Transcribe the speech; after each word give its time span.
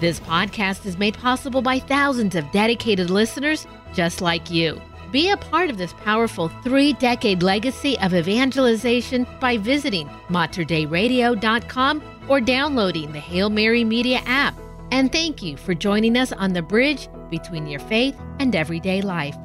This 0.00 0.18
podcast 0.18 0.86
is 0.86 0.96
made 0.96 1.12
possible 1.18 1.60
by 1.60 1.78
thousands 1.78 2.34
of 2.34 2.50
dedicated 2.52 3.10
listeners 3.10 3.66
just 3.92 4.22
like 4.22 4.50
you. 4.50 4.80
Be 5.12 5.28
a 5.28 5.36
part 5.36 5.68
of 5.68 5.76
this 5.76 5.92
powerful 5.92 6.48
three 6.64 6.94
decade 6.94 7.42
legacy 7.42 7.98
of 7.98 8.14
evangelization 8.14 9.26
by 9.40 9.58
visiting 9.58 10.08
materdeiradio.com 10.30 12.02
or 12.28 12.40
downloading 12.40 13.12
the 13.12 13.20
Hail 13.20 13.50
Mary 13.50 13.84
Media 13.84 14.22
app. 14.24 14.54
And 14.90 15.12
thank 15.12 15.42
you 15.42 15.58
for 15.58 15.74
joining 15.74 16.16
us 16.16 16.32
on 16.32 16.54
the 16.54 16.62
bridge 16.62 17.08
between 17.28 17.66
your 17.66 17.80
faith 17.80 18.16
and 18.38 18.56
everyday 18.56 19.02
life. 19.02 19.36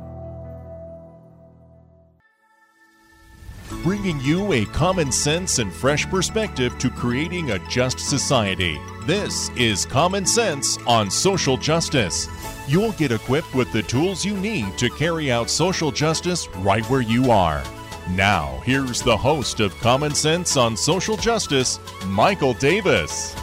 Bringing 3.84 4.22
you 4.22 4.54
a 4.54 4.66
common 4.68 5.12
sense 5.12 5.60
and 5.60 5.74
fresh 5.74 6.06
perspective 6.08 6.78
to 6.80 6.90
creating 6.90 7.52
a 7.52 7.60
just 7.68 8.00
society. 8.00 8.80
This 9.06 9.52
is 9.52 9.86
Common 9.86 10.26
Sense 10.26 10.80
on 10.88 11.12
Social 11.12 11.58
Justice. 11.58 12.28
You'll 12.68 12.94
get 12.94 13.12
equipped 13.12 13.54
with 13.54 13.72
the 13.72 13.84
tools 13.84 14.26
you 14.26 14.36
need 14.36 14.80
to 14.80 14.90
carry 14.90 15.32
out 15.32 15.48
social 15.48 15.92
justice 15.92 16.48
right 16.56 16.84
where 16.90 17.02
you 17.02 17.30
are. 17.30 17.64
Now, 18.10 18.60
here's 18.66 19.04
the 19.04 19.16
host 19.16 19.60
of 19.60 19.78
Common 19.78 20.16
Sense 20.16 20.58
on 20.58 20.76
Social 20.76 21.18
Justice, 21.18 21.80
Michael 22.08 22.56
Davis. 22.56 23.36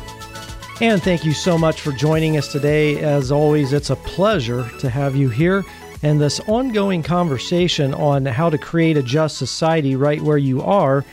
And 0.80 1.00
thank 1.00 1.24
you 1.24 1.32
so 1.32 1.56
much 1.56 1.80
for 1.80 1.92
joining 1.92 2.36
us 2.36 2.50
today. 2.50 2.98
As 2.98 3.30
always, 3.30 3.72
it's 3.72 3.90
a 3.90 3.96
pleasure 3.96 4.68
to 4.80 4.90
have 4.90 5.14
you 5.14 5.28
here 5.28 5.64
and 6.02 6.20
this 6.20 6.40
ongoing 6.48 7.04
conversation 7.04 7.94
on 7.94 8.26
how 8.26 8.50
to 8.50 8.58
create 8.58 8.96
a 8.96 9.02
just 9.02 9.38
society 9.38 9.94
right 9.94 10.20
where 10.20 10.38
you 10.38 10.60
are 10.60 11.04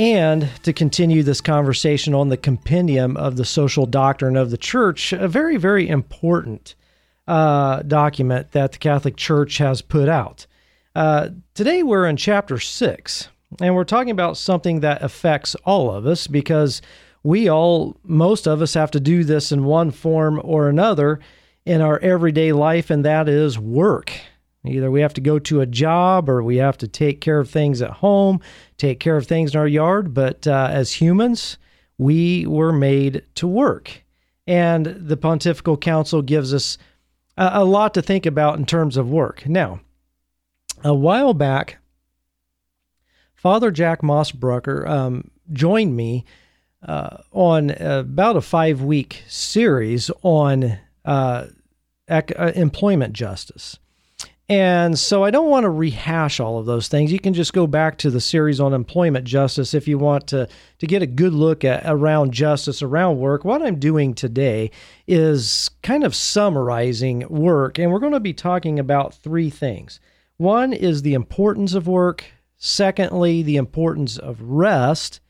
and 0.00 0.48
to 0.62 0.72
continue 0.72 1.22
this 1.22 1.42
conversation 1.42 2.14
on 2.14 2.30
the 2.30 2.36
compendium 2.38 3.18
of 3.18 3.36
the 3.36 3.44
social 3.44 3.84
doctrine 3.84 4.34
of 4.34 4.50
the 4.50 4.56
church, 4.56 5.12
a 5.12 5.28
very, 5.28 5.58
very 5.58 5.86
important 5.86 6.74
uh, 7.28 7.82
document 7.82 8.52
that 8.52 8.72
the 8.72 8.78
Catholic 8.78 9.14
Church 9.16 9.58
has 9.58 9.82
put 9.82 10.08
out. 10.08 10.46
Uh, 10.94 11.28
today 11.52 11.82
we're 11.82 12.06
in 12.06 12.16
chapter 12.16 12.58
six, 12.58 13.28
and 13.60 13.74
we're 13.74 13.84
talking 13.84 14.10
about 14.10 14.38
something 14.38 14.80
that 14.80 15.02
affects 15.02 15.54
all 15.66 15.90
of 15.90 16.06
us 16.06 16.26
because 16.26 16.80
we 17.22 17.50
all, 17.50 17.94
most 18.02 18.48
of 18.48 18.62
us, 18.62 18.72
have 18.72 18.90
to 18.92 19.00
do 19.00 19.22
this 19.22 19.52
in 19.52 19.64
one 19.64 19.90
form 19.90 20.40
or 20.42 20.70
another 20.70 21.20
in 21.66 21.82
our 21.82 21.98
everyday 21.98 22.52
life, 22.52 22.88
and 22.88 23.04
that 23.04 23.28
is 23.28 23.58
work. 23.58 24.12
Either 24.64 24.90
we 24.90 25.00
have 25.00 25.14
to 25.14 25.20
go 25.20 25.38
to 25.38 25.60
a 25.60 25.66
job 25.66 26.28
or 26.28 26.42
we 26.42 26.56
have 26.56 26.76
to 26.78 26.88
take 26.88 27.20
care 27.20 27.38
of 27.40 27.48
things 27.48 27.80
at 27.80 27.90
home, 27.90 28.40
take 28.76 29.00
care 29.00 29.16
of 29.16 29.26
things 29.26 29.54
in 29.54 29.60
our 29.60 29.66
yard. 29.66 30.12
But 30.12 30.46
uh, 30.46 30.68
as 30.70 30.92
humans, 30.92 31.56
we 31.96 32.46
were 32.46 32.72
made 32.72 33.24
to 33.36 33.46
work. 33.46 34.04
And 34.46 34.86
the 34.86 35.16
Pontifical 35.16 35.76
Council 35.76 36.22
gives 36.22 36.52
us 36.52 36.76
a, 37.36 37.50
a 37.54 37.64
lot 37.64 37.94
to 37.94 38.02
think 38.02 38.26
about 38.26 38.58
in 38.58 38.66
terms 38.66 38.96
of 38.96 39.10
work. 39.10 39.46
Now, 39.46 39.80
a 40.84 40.94
while 40.94 41.34
back, 41.34 41.78
Father 43.34 43.70
Jack 43.70 44.02
Mossbrucker 44.02 44.86
um, 44.86 45.30
joined 45.52 45.96
me 45.96 46.26
uh, 46.86 47.18
on 47.32 47.70
about 47.70 48.36
a 48.36 48.40
five 48.40 48.82
week 48.82 49.22
series 49.28 50.10
on 50.22 50.78
uh, 51.04 51.46
ec- 52.08 52.38
uh, 52.38 52.52
employment 52.54 53.14
justice. 53.14 53.78
And 54.50 54.98
so 54.98 55.22
I 55.22 55.30
don't 55.30 55.48
want 55.48 55.62
to 55.62 55.70
rehash 55.70 56.40
all 56.40 56.58
of 56.58 56.66
those 56.66 56.88
things. 56.88 57.12
You 57.12 57.20
can 57.20 57.34
just 57.34 57.52
go 57.52 57.68
back 57.68 57.98
to 57.98 58.10
the 58.10 58.20
series 58.20 58.58
on 58.58 58.74
employment 58.74 59.24
justice 59.24 59.74
if 59.74 59.86
you 59.86 59.96
want 59.96 60.26
to, 60.26 60.48
to 60.80 60.86
get 60.88 61.02
a 61.02 61.06
good 61.06 61.32
look 61.32 61.64
at 61.64 61.84
around 61.86 62.32
justice, 62.32 62.82
around 62.82 63.18
work. 63.18 63.44
What 63.44 63.62
I'm 63.62 63.78
doing 63.78 64.12
today 64.12 64.72
is 65.06 65.70
kind 65.84 66.02
of 66.02 66.16
summarizing 66.16 67.28
work, 67.28 67.78
and 67.78 67.92
we're 67.92 68.00
going 68.00 68.12
to 68.12 68.18
be 68.18 68.32
talking 68.32 68.80
about 68.80 69.14
three 69.14 69.50
things. 69.50 70.00
One 70.36 70.72
is 70.72 71.02
the 71.02 71.14
importance 71.14 71.74
of 71.74 71.86
work, 71.86 72.24
secondly, 72.56 73.44
the 73.44 73.56
importance 73.56 74.18
of 74.18 74.42
rest. 74.42 75.20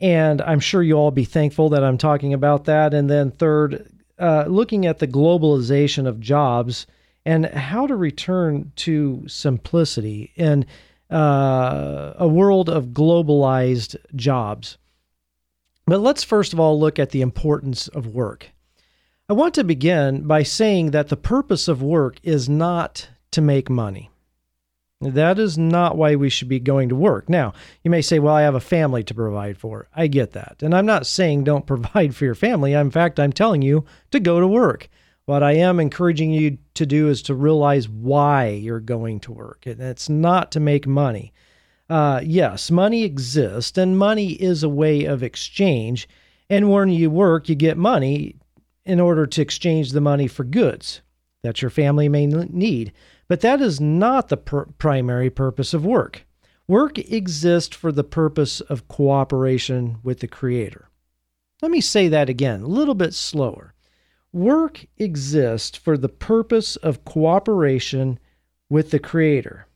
And 0.00 0.42
I'm 0.42 0.58
sure 0.58 0.82
you'll 0.82 0.98
all 0.98 1.10
be 1.12 1.24
thankful 1.24 1.68
that 1.68 1.84
I'm 1.84 1.96
talking 1.96 2.34
about 2.34 2.64
that. 2.64 2.92
And 2.92 3.08
then, 3.08 3.30
third, 3.30 3.88
uh, 4.18 4.46
looking 4.48 4.84
at 4.84 4.98
the 4.98 5.06
globalization 5.06 6.08
of 6.08 6.18
jobs 6.18 6.88
and 7.24 7.46
how 7.46 7.86
to 7.86 7.94
return 7.94 8.72
to 8.76 9.24
simplicity 9.28 10.32
in 10.36 10.66
uh, 11.10 12.14
a 12.16 12.26
world 12.26 12.68
of 12.68 12.86
globalized 12.86 13.96
jobs. 14.14 14.78
But 15.86 16.00
let's 16.00 16.24
first 16.24 16.52
of 16.52 16.60
all 16.60 16.78
look 16.78 16.98
at 16.98 17.10
the 17.10 17.22
importance 17.22 17.88
of 17.88 18.06
work. 18.06 18.50
I 19.28 19.34
want 19.34 19.54
to 19.54 19.64
begin 19.64 20.26
by 20.26 20.42
saying 20.42 20.90
that 20.90 21.08
the 21.08 21.16
purpose 21.16 21.68
of 21.68 21.82
work 21.82 22.18
is 22.22 22.48
not 22.48 23.08
to 23.30 23.40
make 23.40 23.70
money. 23.70 24.10
That 25.00 25.38
is 25.38 25.58
not 25.58 25.96
why 25.96 26.14
we 26.14 26.28
should 26.28 26.48
be 26.48 26.60
going 26.60 26.88
to 26.90 26.94
work. 26.94 27.28
Now, 27.28 27.54
you 27.82 27.90
may 27.90 28.02
say, 28.02 28.18
well, 28.18 28.34
I 28.34 28.42
have 28.42 28.54
a 28.54 28.60
family 28.60 29.02
to 29.04 29.14
provide 29.14 29.58
for. 29.58 29.88
I 29.96 30.06
get 30.06 30.32
that. 30.32 30.62
And 30.62 30.74
I'm 30.74 30.86
not 30.86 31.06
saying 31.06 31.44
don't 31.44 31.66
provide 31.66 32.14
for 32.14 32.24
your 32.24 32.34
family. 32.34 32.72
In 32.72 32.90
fact, 32.90 33.18
I'm 33.18 33.32
telling 33.32 33.62
you 33.62 33.84
to 34.12 34.20
go 34.20 34.38
to 34.38 34.46
work. 34.46 34.88
What 35.26 35.42
I 35.42 35.52
am 35.52 35.78
encouraging 35.78 36.32
you 36.32 36.58
to 36.74 36.84
do 36.84 37.08
is 37.08 37.22
to 37.22 37.34
realize 37.34 37.88
why 37.88 38.48
you're 38.48 38.80
going 38.80 39.20
to 39.20 39.32
work. 39.32 39.66
And 39.66 39.80
it's 39.80 40.08
not 40.08 40.50
to 40.52 40.60
make 40.60 40.86
money. 40.86 41.32
Uh, 41.88 42.20
yes, 42.24 42.70
money 42.70 43.04
exists, 43.04 43.76
and 43.76 43.98
money 43.98 44.32
is 44.32 44.62
a 44.62 44.68
way 44.68 45.04
of 45.04 45.22
exchange. 45.22 46.08
And 46.50 46.70
when 46.70 46.88
you 46.88 47.10
work, 47.10 47.48
you 47.48 47.54
get 47.54 47.76
money 47.76 48.36
in 48.84 48.98
order 48.98 49.26
to 49.26 49.42
exchange 49.42 49.92
the 49.92 50.00
money 50.00 50.26
for 50.26 50.44
goods 50.44 51.02
that 51.42 51.62
your 51.62 51.70
family 51.70 52.08
may 52.08 52.26
need. 52.26 52.92
But 53.28 53.40
that 53.42 53.60
is 53.60 53.80
not 53.80 54.28
the 54.28 54.36
pr- 54.36 54.62
primary 54.78 55.30
purpose 55.30 55.74
of 55.74 55.84
work. 55.84 56.24
Work 56.66 56.98
exists 56.98 57.76
for 57.76 57.92
the 57.92 58.04
purpose 58.04 58.60
of 58.60 58.88
cooperation 58.88 59.98
with 60.02 60.20
the 60.20 60.28
Creator. 60.28 60.88
Let 61.60 61.70
me 61.70 61.80
say 61.80 62.08
that 62.08 62.28
again, 62.28 62.62
a 62.62 62.66
little 62.66 62.94
bit 62.94 63.14
slower. 63.14 63.71
Work 64.32 64.86
exists 64.96 65.76
for 65.76 65.98
the 65.98 66.08
purpose 66.08 66.76
of 66.76 67.04
cooperation 67.04 68.18
with 68.70 68.90
the 68.90 68.98
Creator. 68.98 69.66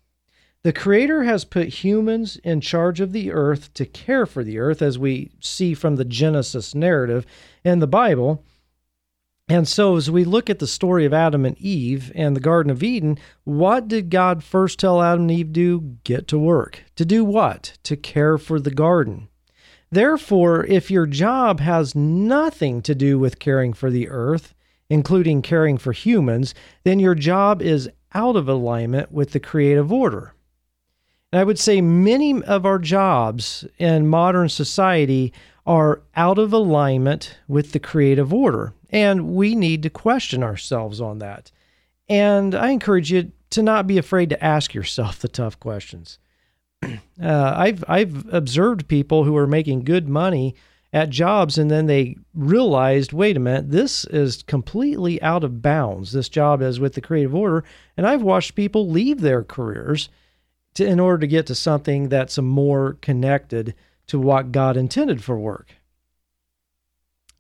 The 0.62 0.72
Creator 0.72 1.24
has 1.24 1.44
put 1.44 1.84
humans 1.84 2.38
in 2.42 2.62
charge 2.62 3.00
of 3.00 3.12
the 3.12 3.30
earth 3.30 3.72
to 3.74 3.84
care 3.84 4.24
for 4.24 4.42
the 4.42 4.58
earth, 4.58 4.80
as 4.80 4.98
we 4.98 5.30
see 5.40 5.74
from 5.74 5.96
the 5.96 6.04
Genesis 6.04 6.74
narrative 6.74 7.26
in 7.64 7.80
the 7.80 7.86
Bible. 7.86 8.42
And 9.48 9.68
so, 9.68 9.94
as 9.94 10.10
we 10.10 10.24
look 10.24 10.50
at 10.50 10.58
the 10.58 10.66
story 10.66 11.04
of 11.04 11.12
Adam 11.12 11.44
and 11.44 11.56
Eve 11.58 12.10
and 12.14 12.34
the 12.34 12.40
Garden 12.40 12.70
of 12.70 12.82
Eden, 12.82 13.18
what 13.44 13.86
did 13.86 14.10
God 14.10 14.42
first 14.42 14.80
tell 14.80 15.02
Adam 15.02 15.22
and 15.22 15.30
Eve 15.30 15.46
to 15.48 15.52
do? 15.52 15.80
Get 16.02 16.26
to 16.28 16.38
work. 16.38 16.82
To 16.96 17.04
do 17.04 17.24
what? 17.24 17.78
To 17.84 17.96
care 17.96 18.38
for 18.38 18.58
the 18.58 18.72
garden. 18.72 19.28
Therefore, 19.90 20.64
if 20.66 20.90
your 20.90 21.06
job 21.06 21.60
has 21.60 21.94
nothing 21.94 22.82
to 22.82 22.94
do 22.94 23.18
with 23.18 23.38
caring 23.38 23.72
for 23.72 23.90
the 23.90 24.08
earth, 24.08 24.54
including 24.88 25.42
caring 25.42 25.78
for 25.78 25.92
humans, 25.92 26.54
then 26.84 26.98
your 26.98 27.14
job 27.14 27.62
is 27.62 27.88
out 28.14 28.36
of 28.36 28.48
alignment 28.48 29.12
with 29.12 29.32
the 29.32 29.40
creative 29.40 29.92
order. 29.92 30.32
And 31.32 31.40
I 31.40 31.44
would 31.44 31.58
say 31.58 31.80
many 31.80 32.42
of 32.42 32.64
our 32.64 32.78
jobs 32.78 33.64
in 33.78 34.08
modern 34.08 34.48
society 34.48 35.32
are 35.66 36.02
out 36.14 36.38
of 36.38 36.52
alignment 36.52 37.36
with 37.48 37.72
the 37.72 37.80
creative 37.80 38.32
order, 38.32 38.72
and 38.90 39.34
we 39.34 39.54
need 39.54 39.82
to 39.82 39.90
question 39.90 40.42
ourselves 40.42 41.00
on 41.00 41.18
that. 41.18 41.50
And 42.08 42.54
I 42.54 42.70
encourage 42.70 43.10
you 43.10 43.32
to 43.50 43.62
not 43.62 43.86
be 43.86 43.98
afraid 43.98 44.30
to 44.30 44.44
ask 44.44 44.74
yourself 44.74 45.18
the 45.18 45.28
tough 45.28 45.58
questions. 45.58 46.18
Uh, 46.82 47.54
I've 47.56 47.84
I've 47.88 48.32
observed 48.32 48.88
people 48.88 49.24
who 49.24 49.36
are 49.36 49.46
making 49.46 49.84
good 49.84 50.08
money 50.08 50.54
at 50.92 51.10
jobs 51.10 51.58
and 51.58 51.70
then 51.70 51.86
they 51.86 52.16
realized, 52.34 53.12
wait 53.12 53.36
a 53.36 53.40
minute, 53.40 53.70
this 53.70 54.04
is 54.06 54.42
completely 54.42 55.20
out 55.22 55.44
of 55.44 55.62
bounds. 55.62 56.12
This 56.12 56.28
job 56.28 56.62
is 56.62 56.80
with 56.80 56.94
the 56.94 57.00
creative 57.00 57.34
order, 57.34 57.64
and 57.96 58.06
I've 58.06 58.22
watched 58.22 58.54
people 58.54 58.88
leave 58.88 59.20
their 59.20 59.42
careers 59.42 60.08
to, 60.74 60.86
in 60.86 61.00
order 61.00 61.18
to 61.18 61.26
get 61.26 61.46
to 61.46 61.54
something 61.54 62.08
that's 62.08 62.38
more 62.38 62.94
connected 63.02 63.74
to 64.06 64.18
what 64.18 64.52
God 64.52 64.76
intended 64.76 65.22
for 65.24 65.38
work. 65.38 65.74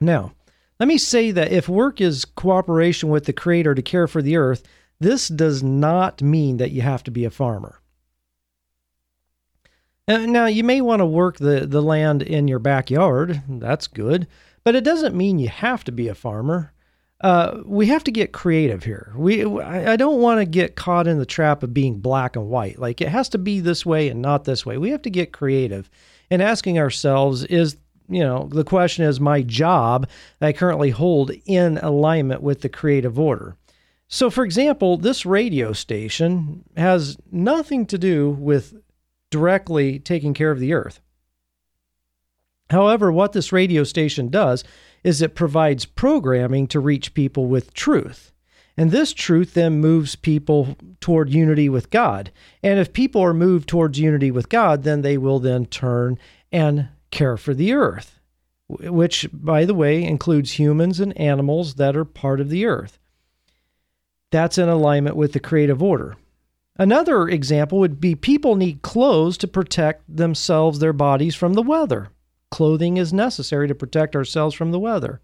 Now, 0.00 0.32
let 0.78 0.88
me 0.88 0.98
say 0.98 1.30
that 1.30 1.52
if 1.52 1.68
work 1.68 2.00
is 2.00 2.24
cooperation 2.24 3.08
with 3.08 3.24
the 3.24 3.32
Creator 3.32 3.74
to 3.76 3.82
care 3.82 4.06
for 4.06 4.20
the 4.20 4.36
earth, 4.36 4.64
this 5.00 5.28
does 5.28 5.62
not 5.62 6.20
mean 6.20 6.56
that 6.58 6.72
you 6.72 6.82
have 6.82 7.02
to 7.04 7.10
be 7.10 7.24
a 7.24 7.30
farmer. 7.30 7.80
Uh, 10.08 10.18
now, 10.18 10.46
you 10.46 10.62
may 10.62 10.80
want 10.80 11.00
to 11.00 11.06
work 11.06 11.38
the, 11.38 11.66
the 11.66 11.82
land 11.82 12.22
in 12.22 12.46
your 12.46 12.60
backyard. 12.60 13.42
That's 13.48 13.88
good. 13.88 14.28
But 14.62 14.74
it 14.74 14.84
doesn't 14.84 15.16
mean 15.16 15.38
you 15.38 15.48
have 15.48 15.84
to 15.84 15.92
be 15.92 16.08
a 16.08 16.14
farmer. 16.14 16.72
Uh, 17.20 17.62
we 17.64 17.86
have 17.86 18.04
to 18.04 18.10
get 18.10 18.32
creative 18.32 18.84
here. 18.84 19.12
We 19.16 19.44
I 19.44 19.96
don't 19.96 20.20
want 20.20 20.40
to 20.40 20.44
get 20.44 20.76
caught 20.76 21.06
in 21.06 21.18
the 21.18 21.24
trap 21.24 21.62
of 21.62 21.72
being 21.72 22.00
black 22.00 22.36
and 22.36 22.48
white. 22.48 22.78
Like 22.78 23.00
it 23.00 23.08
has 23.08 23.30
to 23.30 23.38
be 23.38 23.60
this 23.60 23.86
way 23.86 24.08
and 24.08 24.20
not 24.20 24.44
this 24.44 24.66
way. 24.66 24.76
We 24.76 24.90
have 24.90 25.02
to 25.02 25.10
get 25.10 25.32
creative 25.32 25.88
and 26.30 26.42
asking 26.42 26.78
ourselves 26.78 27.44
is 27.44 27.78
you 28.08 28.20
know, 28.20 28.48
the 28.52 28.64
question 28.64 29.04
is 29.04 29.18
my 29.18 29.42
job 29.42 30.08
I 30.40 30.52
currently 30.52 30.90
hold 30.90 31.32
in 31.46 31.78
alignment 31.78 32.42
with 32.42 32.60
the 32.60 32.68
creative 32.68 33.18
order. 33.18 33.56
So, 34.08 34.30
for 34.30 34.44
example, 34.44 34.96
this 34.96 35.26
radio 35.26 35.72
station 35.72 36.64
has 36.76 37.16
nothing 37.32 37.86
to 37.86 37.98
do 37.98 38.30
with 38.30 38.74
directly 39.30 39.98
taking 39.98 40.34
care 40.34 40.50
of 40.50 40.60
the 40.60 40.72
earth. 40.72 41.00
However, 42.70 43.12
what 43.12 43.32
this 43.32 43.52
radio 43.52 43.84
station 43.84 44.28
does 44.28 44.64
is 45.04 45.22
it 45.22 45.34
provides 45.34 45.84
programming 45.84 46.66
to 46.68 46.80
reach 46.80 47.14
people 47.14 47.46
with 47.46 47.74
truth. 47.74 48.32
And 48.76 48.90
this 48.90 49.12
truth 49.12 49.54
then 49.54 49.80
moves 49.80 50.16
people 50.16 50.76
toward 51.00 51.30
unity 51.30 51.68
with 51.68 51.90
God. 51.90 52.30
And 52.62 52.78
if 52.78 52.92
people 52.92 53.22
are 53.22 53.32
moved 53.32 53.68
towards 53.68 53.98
unity 53.98 54.30
with 54.30 54.48
God, 54.48 54.82
then 54.82 55.02
they 55.02 55.16
will 55.16 55.38
then 55.38 55.66
turn 55.66 56.18
and 56.52 56.88
care 57.10 57.36
for 57.36 57.54
the 57.54 57.72
earth, 57.72 58.18
which, 58.68 59.28
by 59.32 59.64
the 59.64 59.74
way, 59.74 60.02
includes 60.02 60.58
humans 60.58 61.00
and 61.00 61.16
animals 61.18 61.76
that 61.76 61.96
are 61.96 62.04
part 62.04 62.40
of 62.40 62.50
the 62.50 62.66
earth. 62.66 62.98
That's 64.30 64.58
in 64.58 64.68
alignment 64.68 65.16
with 65.16 65.32
the 65.32 65.40
creative 65.40 65.82
order. 65.82 66.16
Another 66.78 67.28
example 67.28 67.78
would 67.78 68.00
be 68.00 68.14
people 68.14 68.54
need 68.54 68.82
clothes 68.82 69.38
to 69.38 69.48
protect 69.48 70.02
themselves, 70.14 70.78
their 70.78 70.92
bodies 70.92 71.34
from 71.34 71.54
the 71.54 71.62
weather. 71.62 72.08
Clothing 72.50 72.96
is 72.96 73.12
necessary 73.12 73.66
to 73.68 73.74
protect 73.74 74.14
ourselves 74.14 74.54
from 74.54 74.72
the 74.72 74.78
weather. 74.78 75.20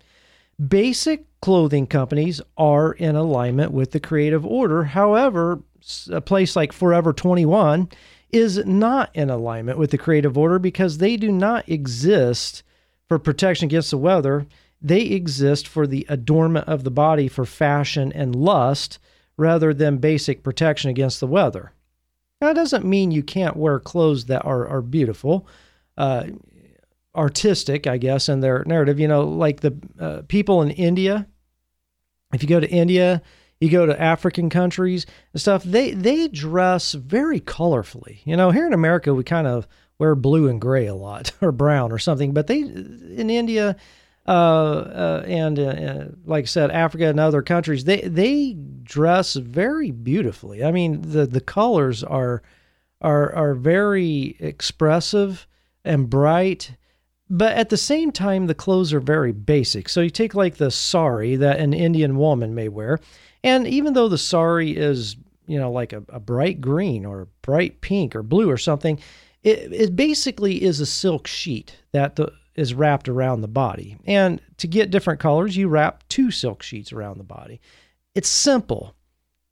Basic 0.67 1.27
clothing 1.41 1.87
companies 1.87 2.41
are 2.57 2.93
in 2.93 3.17
alignment 3.17 3.73
with 3.73 3.91
the 3.91 4.01
creative 4.01 4.47
order. 4.47 4.85
However, 4.85 5.63
a 6.11 6.21
place 6.21 6.57
like 6.57 6.73
Forever 6.73 7.13
21 7.13 7.89
is 8.31 8.65
not 8.65 9.11
in 9.15 9.29
alignment 9.29 9.79
with 9.79 9.91
the 9.91 9.99
creative 9.99 10.39
order 10.39 10.59
because 10.59 10.99
they 10.99 11.17
do 11.17 11.31
not 11.31 11.69
exist 11.69 12.63
for 13.09 13.19
protection 13.19 13.67
against 13.67 13.91
the 13.91 13.99
weather. 13.99 14.47
They 14.81 15.03
exist 15.03 15.69
for 15.69 15.87
the 15.87 16.07
adornment 16.09 16.67
of 16.67 16.85
the 16.85 16.91
body 16.91 17.29
for 17.29 17.45
fashion 17.45 18.11
and 18.13 18.35
lust 18.35 18.99
rather 19.37 19.73
than 19.73 19.99
basic 19.99 20.43
protection 20.43 20.91
against 20.91 21.21
the 21.21 21.27
weather. 21.27 21.73
That 22.41 22.55
doesn't 22.55 22.85
mean 22.85 23.11
you 23.11 23.23
can't 23.23 23.57
wear 23.57 23.79
clothes 23.79 24.27
that 24.27 24.45
are, 24.45 24.67
are 24.67 24.83
beautiful. 24.83 25.47
Uh, 25.97 26.25
artistic, 27.15 27.87
I 27.87 27.99
guess, 27.99 28.29
in 28.29 28.41
their 28.41 28.65
narrative. 28.67 28.99
You 28.99 29.09
know, 29.09 29.25
like 29.25 29.61
the 29.61 29.77
uh, 29.99 30.23
people 30.29 30.63
in 30.63 30.71
India. 30.71 31.27
If 32.33 32.43
you 32.43 32.49
go 32.49 32.61
to 32.61 32.69
India, 32.69 33.23
you 33.61 33.71
go 33.71 33.87
to 33.87 34.01
African 34.01 34.51
countries 34.51 35.07
and 35.33 35.41
stuff. 35.41 35.63
They 35.63 35.93
they 35.93 36.29
dress 36.29 36.93
very 36.93 37.41
colorfully. 37.41 38.21
You 38.25 38.37
know, 38.37 38.51
here 38.51 38.67
in 38.67 38.73
America, 38.73 39.15
we 39.15 39.25
kind 39.25 39.47
of 39.47 39.69
wear 39.99 40.15
blue 40.15 40.49
and 40.49 40.61
gray 40.61 40.87
a 40.87 40.95
lot, 40.95 41.33
or 41.41 41.53
brown 41.53 41.93
or 41.93 41.99
something. 41.99 42.33
But 42.33 42.47
they 42.47 42.61
in 42.61 43.31
India. 43.31 43.77
Uh, 44.27 44.31
uh, 44.31 45.25
and 45.27 45.59
uh, 45.59 45.63
uh, 45.63 46.09
like 46.25 46.45
I 46.45 46.47
said, 46.47 46.71
Africa 46.71 47.07
and 47.07 47.19
other 47.19 47.43
countries, 47.43 47.85
they 47.85 48.03
they 48.03 48.57
dress 48.85 49.35
very 49.35 49.91
beautifully. 49.91 50.63
I 50.63 50.71
mean, 50.71 51.03
the 51.03 51.27
the 51.27 51.41
colors 51.41 52.05
are 52.05 52.43
are 53.01 53.35
are 53.35 53.55
very 53.55 54.37
expressive 54.39 55.47
and 55.85 56.09
bright 56.09 56.77
but 57.33 57.57
at 57.57 57.71
the 57.71 57.79
same 57.79 58.13
time, 58.13 58.47
the 58.47 58.55
clothes 58.55 58.93
are 58.93 59.01
very 59.01 59.33
basic. 59.33 59.89
So 59.89 60.03
you 60.03 60.11
take 60.11 60.35
like 60.35 60.57
the 60.57 60.71
sari 60.71 61.35
that 61.37 61.61
an 61.61 61.73
Indian 61.73 62.19
woman 62.19 62.55
may 62.55 62.69
wear, 62.69 62.99
and 63.43 63.67
even 63.67 63.95
though 63.95 64.11
the 64.11 64.19
sari 64.19 64.77
is, 64.77 65.17
you 65.47 65.59
know, 65.59 65.73
like 65.73 65.95
a, 65.95 66.03
a 66.11 66.21
bright 66.21 66.61
green 66.61 67.07
or 67.07 67.29
bright 67.41 67.81
pink 67.81 68.15
or 68.15 68.23
blue 68.23 68.51
or 68.51 68.59
something, 68.59 69.01
it, 69.43 69.73
it 69.73 69.97
basically 69.97 70.63
is 70.63 70.79
a 70.79 70.85
silk 70.85 71.27
sheet 71.27 71.79
that 71.93 72.17
the, 72.17 72.31
is 72.55 72.75
wrapped 72.75 73.09
around 73.09 73.41
the 73.41 73.49
body. 73.49 73.97
And 74.05 74.41
to 74.59 74.67
get 74.67 74.91
different 74.91 75.21
colors, 75.21 75.57
you 75.57 75.69
wrap 75.69 76.07
two 76.09 76.31
silk 76.31 76.63
sheets 76.63 76.93
around 76.93 77.19
the 77.19 77.25
body. 77.25 77.61
It's 78.15 78.29
simple 78.29 78.95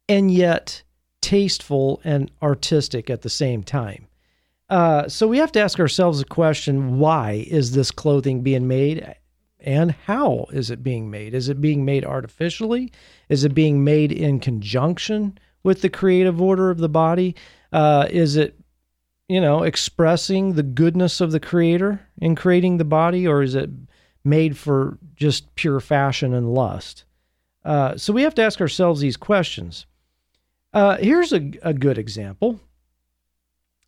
and 0.07 0.31
yet 0.31 0.83
tasteful 1.21 2.01
and 2.03 2.31
artistic 2.41 3.09
at 3.09 3.21
the 3.21 3.29
same 3.29 3.63
time. 3.63 4.07
Uh, 4.69 5.07
so 5.07 5.27
we 5.27 5.37
have 5.37 5.51
to 5.51 5.59
ask 5.59 5.79
ourselves 5.79 6.21
a 6.21 6.25
question 6.25 6.97
why 6.97 7.45
is 7.47 7.73
this 7.73 7.91
clothing 7.91 8.41
being 8.41 8.67
made? 8.67 9.15
And 9.59 9.91
how 9.91 10.47
is 10.51 10.71
it 10.71 10.81
being 10.81 11.11
made? 11.11 11.33
Is 11.33 11.49
it 11.49 11.61
being 11.61 11.85
made 11.85 12.05
artificially? 12.05 12.91
Is 13.29 13.43
it 13.43 13.53
being 13.53 13.83
made 13.83 14.11
in 14.11 14.39
conjunction 14.39 15.37
with 15.63 15.81
the 15.81 15.89
creative 15.89 16.41
order 16.41 16.71
of 16.71 16.79
the 16.79 16.89
body? 16.89 17.35
Uh, 17.71 18.07
is 18.09 18.37
it, 18.37 18.57
you 19.31 19.39
know, 19.39 19.63
expressing 19.63 20.55
the 20.55 20.63
goodness 20.63 21.21
of 21.21 21.31
the 21.31 21.39
creator 21.39 22.01
in 22.17 22.35
creating 22.35 22.75
the 22.75 22.83
body, 22.83 23.25
or 23.25 23.41
is 23.41 23.55
it 23.55 23.69
made 24.25 24.57
for 24.57 24.97
just 25.15 25.55
pure 25.55 25.79
fashion 25.79 26.33
and 26.33 26.53
lust? 26.53 27.05
Uh, 27.63 27.95
so 27.95 28.11
we 28.11 28.23
have 28.23 28.35
to 28.35 28.41
ask 28.41 28.59
ourselves 28.59 28.99
these 28.99 29.15
questions. 29.15 29.85
Uh, 30.73 30.97
here's 30.97 31.31
a, 31.31 31.49
a 31.63 31.73
good 31.73 31.97
example 31.97 32.59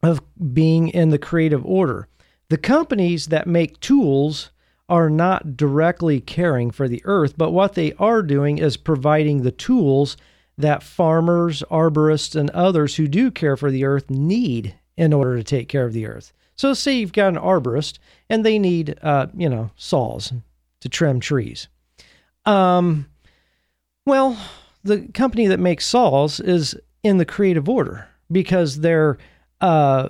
of 0.02 0.22
being 0.54 0.88
in 0.88 1.10
the 1.10 1.18
creative 1.18 1.66
order. 1.66 2.08
The 2.48 2.58
companies 2.58 3.28
that 3.28 3.46
make 3.46 3.82
tools 3.82 4.50
are 4.88 5.10
not 5.10 5.58
directly 5.58 6.22
caring 6.22 6.72
for 6.72 6.88
the 6.88 7.02
earth, 7.04 7.38
but 7.38 7.52
what 7.52 7.74
they 7.74 7.92
are 7.96 8.22
doing 8.22 8.60
is 8.60 8.78
providing 8.78 9.42
the 9.42 9.52
tools 9.52 10.16
that 10.58 10.84
farmers, 10.84 11.64
arborists, 11.70 12.34
and 12.34 12.50
others 12.52 12.96
who 12.96 13.10
do 13.10 13.30
care 13.30 13.58
for 13.58 13.72
the 13.72 13.84
earth 13.84 14.10
need 14.10 14.76
in 14.98 15.14
order 15.14 15.38
to 15.38 15.44
take 15.44 15.68
care 15.68 15.86
of 15.86 15.94
the 15.94 16.06
earth. 16.06 16.34
So, 16.56 16.74
say 16.74 16.94
you've 16.94 17.14
got 17.14 17.30
an 17.30 17.40
arborist 17.40 17.98
and 18.30 18.46
they 18.46 18.60
need, 18.60 18.98
uh, 19.02 19.28
you 19.36 19.50
know, 19.50 19.72
saws 19.76 20.34
to 20.82 20.90
trim 20.90 21.20
trees. 21.20 21.68
Um, 22.46 23.08
well, 24.06 24.38
the 24.84 25.08
company 25.14 25.48
that 25.48 25.60
makes 25.60 25.86
saws 25.86 26.40
is 26.40 26.76
in 27.04 27.18
the 27.18 27.26
creative 27.26 27.68
order 27.70 28.08
because 28.32 28.80
they're 28.80 29.18
uh, 29.62 30.10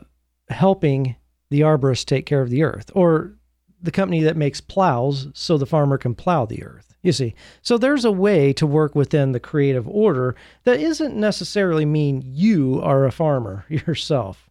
helping 0.49 1.15
the 1.49 1.61
arborist 1.61 2.05
take 2.05 2.25
care 2.25 2.41
of 2.41 2.49
the 2.49 2.63
earth, 2.63 2.89
or 2.95 3.33
the 3.81 3.91
company 3.91 4.23
that 4.23 4.35
makes 4.35 4.59
plows 4.59 5.27
so 5.33 5.57
the 5.57 5.65
farmer 5.65 5.97
can 5.97 6.15
plow 6.15 6.45
the 6.45 6.63
earth. 6.63 6.95
You 7.03 7.11
see, 7.11 7.35
so 7.61 7.77
there's 7.77 8.05
a 8.05 8.11
way 8.11 8.53
to 8.53 8.65
work 8.65 8.95
within 8.95 9.33
the 9.33 9.39
creative 9.39 9.87
order 9.87 10.35
that 10.63 10.79
isn't 10.79 11.15
necessarily 11.15 11.85
mean 11.85 12.23
you 12.25 12.79
are 12.81 13.05
a 13.05 13.11
farmer 13.11 13.65
yourself. 13.69 14.49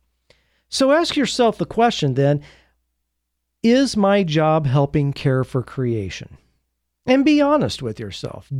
So 0.72 0.90
ask 0.90 1.16
yourself 1.16 1.58
the 1.58 1.66
question 1.66 2.14
then 2.14 2.40
is 3.62 3.94
my 3.94 4.24
job 4.24 4.66
helping 4.66 5.12
care 5.12 5.44
for 5.44 5.62
creation? 5.62 6.38
And 7.06 7.24
be 7.26 7.42
honest 7.42 7.82
with 7.82 8.00
yourself. 8.00 8.50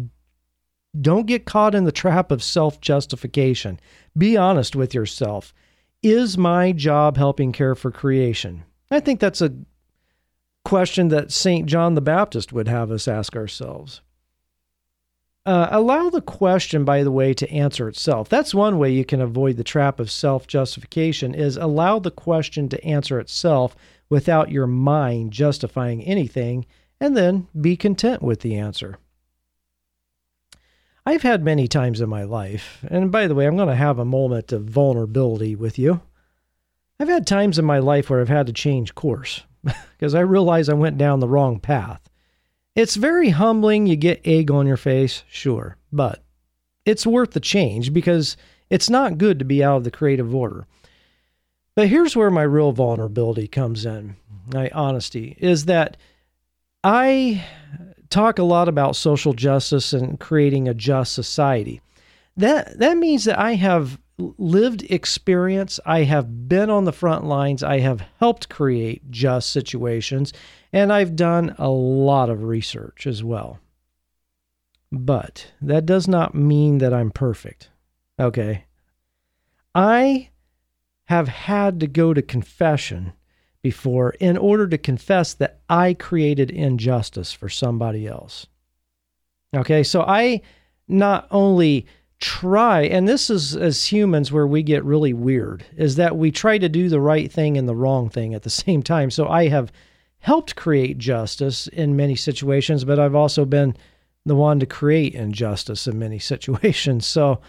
Don't 1.00 1.26
get 1.26 1.46
caught 1.46 1.74
in 1.74 1.84
the 1.84 1.90
trap 1.90 2.30
of 2.30 2.42
self 2.42 2.80
justification. 2.82 3.80
Be 4.16 4.36
honest 4.36 4.76
with 4.76 4.94
yourself. 4.94 5.54
Is 6.02 6.36
my 6.36 6.72
job 6.72 7.16
helping 7.16 7.50
care 7.50 7.74
for 7.74 7.90
creation? 7.90 8.64
I 8.90 9.00
think 9.00 9.18
that's 9.18 9.40
a 9.40 9.54
question 10.66 11.08
that 11.08 11.32
St. 11.32 11.66
John 11.66 11.94
the 11.94 12.02
Baptist 12.02 12.52
would 12.52 12.68
have 12.68 12.90
us 12.90 13.08
ask 13.08 13.34
ourselves. 13.34 14.02
Uh, 15.44 15.66
allow 15.70 16.08
the 16.08 16.20
question, 16.20 16.84
by 16.84 17.02
the 17.02 17.10
way, 17.10 17.34
to 17.34 17.50
answer 17.50 17.88
itself. 17.88 18.28
That's 18.28 18.54
one 18.54 18.78
way 18.78 18.92
you 18.92 19.04
can 19.04 19.20
avoid 19.20 19.56
the 19.56 19.64
trap 19.64 19.98
of 19.98 20.10
self 20.10 20.46
justification 20.46 21.34
is 21.34 21.56
allow 21.56 21.98
the 21.98 22.12
question 22.12 22.68
to 22.68 22.84
answer 22.84 23.18
itself 23.18 23.74
without 24.08 24.52
your 24.52 24.68
mind 24.68 25.32
justifying 25.32 26.04
anything, 26.04 26.64
and 27.00 27.16
then 27.16 27.48
be 27.60 27.76
content 27.76 28.22
with 28.22 28.40
the 28.40 28.54
answer. 28.54 28.98
I've 31.04 31.22
had 31.22 31.42
many 31.42 31.66
times 31.66 32.00
in 32.00 32.08
my 32.08 32.22
life, 32.22 32.84
and 32.88 33.10
by 33.10 33.26
the 33.26 33.34
way, 33.34 33.46
I'm 33.46 33.56
going 33.56 33.68
to 33.68 33.74
have 33.74 33.98
a 33.98 34.04
moment 34.04 34.52
of 34.52 34.64
vulnerability 34.64 35.56
with 35.56 35.76
you. 35.76 36.02
I've 37.00 37.08
had 37.08 37.26
times 37.26 37.58
in 37.58 37.64
my 37.64 37.80
life 37.80 38.08
where 38.08 38.20
I've 38.20 38.28
had 38.28 38.46
to 38.46 38.52
change 38.52 38.94
course 38.94 39.42
because 39.98 40.14
I 40.14 40.20
realize 40.20 40.68
I 40.68 40.74
went 40.74 40.98
down 40.98 41.18
the 41.18 41.26
wrong 41.26 41.58
path. 41.58 42.08
It's 42.74 42.96
very 42.96 43.30
humbling. 43.30 43.86
You 43.86 43.96
get 43.96 44.20
egg 44.24 44.50
on 44.50 44.66
your 44.66 44.76
face, 44.76 45.24
sure, 45.28 45.76
but 45.92 46.22
it's 46.84 47.06
worth 47.06 47.32
the 47.32 47.40
change 47.40 47.92
because 47.92 48.36
it's 48.70 48.90
not 48.90 49.18
good 49.18 49.38
to 49.38 49.44
be 49.44 49.62
out 49.62 49.78
of 49.78 49.84
the 49.84 49.90
creative 49.90 50.34
order. 50.34 50.66
But 51.74 51.88
here's 51.88 52.16
where 52.16 52.30
my 52.30 52.42
real 52.42 52.72
vulnerability 52.72 53.48
comes 53.48 53.86
in 53.86 54.16
my 54.52 54.70
honesty 54.70 55.36
is 55.38 55.66
that 55.66 55.96
I 56.84 57.44
talk 58.10 58.38
a 58.38 58.44
lot 58.44 58.68
about 58.68 58.96
social 58.96 59.32
justice 59.32 59.92
and 59.92 60.18
creating 60.18 60.68
a 60.68 60.74
just 60.74 61.12
society. 61.12 61.80
That 62.36 62.78
that 62.78 62.96
means 62.96 63.24
that 63.24 63.38
I 63.38 63.54
have 63.54 63.98
lived 64.18 64.82
experience, 64.90 65.80
I 65.84 66.04
have 66.04 66.48
been 66.48 66.70
on 66.70 66.84
the 66.84 66.92
front 66.92 67.24
lines, 67.24 67.62
I 67.62 67.78
have 67.80 68.04
helped 68.18 68.48
create 68.48 69.10
just 69.10 69.50
situations, 69.50 70.32
and 70.72 70.92
I've 70.92 71.16
done 71.16 71.54
a 71.58 71.68
lot 71.68 72.30
of 72.30 72.44
research 72.44 73.06
as 73.06 73.24
well. 73.24 73.58
But 74.90 75.52
that 75.60 75.86
does 75.86 76.06
not 76.06 76.34
mean 76.34 76.78
that 76.78 76.92
I'm 76.92 77.10
perfect. 77.10 77.70
Okay? 78.20 78.66
I 79.74 80.30
have 81.06 81.28
had 81.28 81.80
to 81.80 81.86
go 81.86 82.12
to 82.12 82.22
confession 82.22 83.12
before 83.62 84.10
in 84.20 84.36
order 84.36 84.66
to 84.68 84.76
confess 84.78 85.34
that 85.34 85.60
I 85.68 85.94
created 85.94 86.50
injustice 86.50 87.32
for 87.32 87.48
somebody 87.48 88.06
else. 88.06 88.46
Okay, 89.54 89.82
so 89.82 90.02
I 90.02 90.42
not 90.88 91.26
only 91.30 91.86
try, 92.22 92.82
and 92.82 93.08
this 93.08 93.28
is 93.28 93.56
as 93.56 93.84
humans 93.84 94.30
where 94.30 94.46
we 94.46 94.62
get 94.62 94.84
really 94.84 95.12
weird, 95.12 95.64
is 95.76 95.96
that 95.96 96.16
we 96.16 96.30
try 96.30 96.56
to 96.56 96.68
do 96.68 96.88
the 96.88 97.00
right 97.00 97.30
thing 97.30 97.58
and 97.58 97.68
the 97.68 97.74
wrong 97.74 98.08
thing 98.08 98.32
at 98.32 98.44
the 98.44 98.50
same 98.64 98.82
time. 98.82 99.10
So 99.10 99.28
I 99.28 99.48
have 99.48 99.72
helped 100.20 100.54
create 100.56 100.98
justice 100.98 101.66
in 101.66 101.96
many 101.96 102.14
situations, 102.14 102.84
but 102.84 102.98
I've 102.98 103.16
also 103.16 103.44
been 103.44 103.76
the 104.24 104.36
one 104.36 104.60
to 104.60 104.66
create 104.66 105.14
injustice 105.14 105.88
in 105.88 105.98
many 105.98 106.18
situations. 106.32 107.06
So 107.06 107.40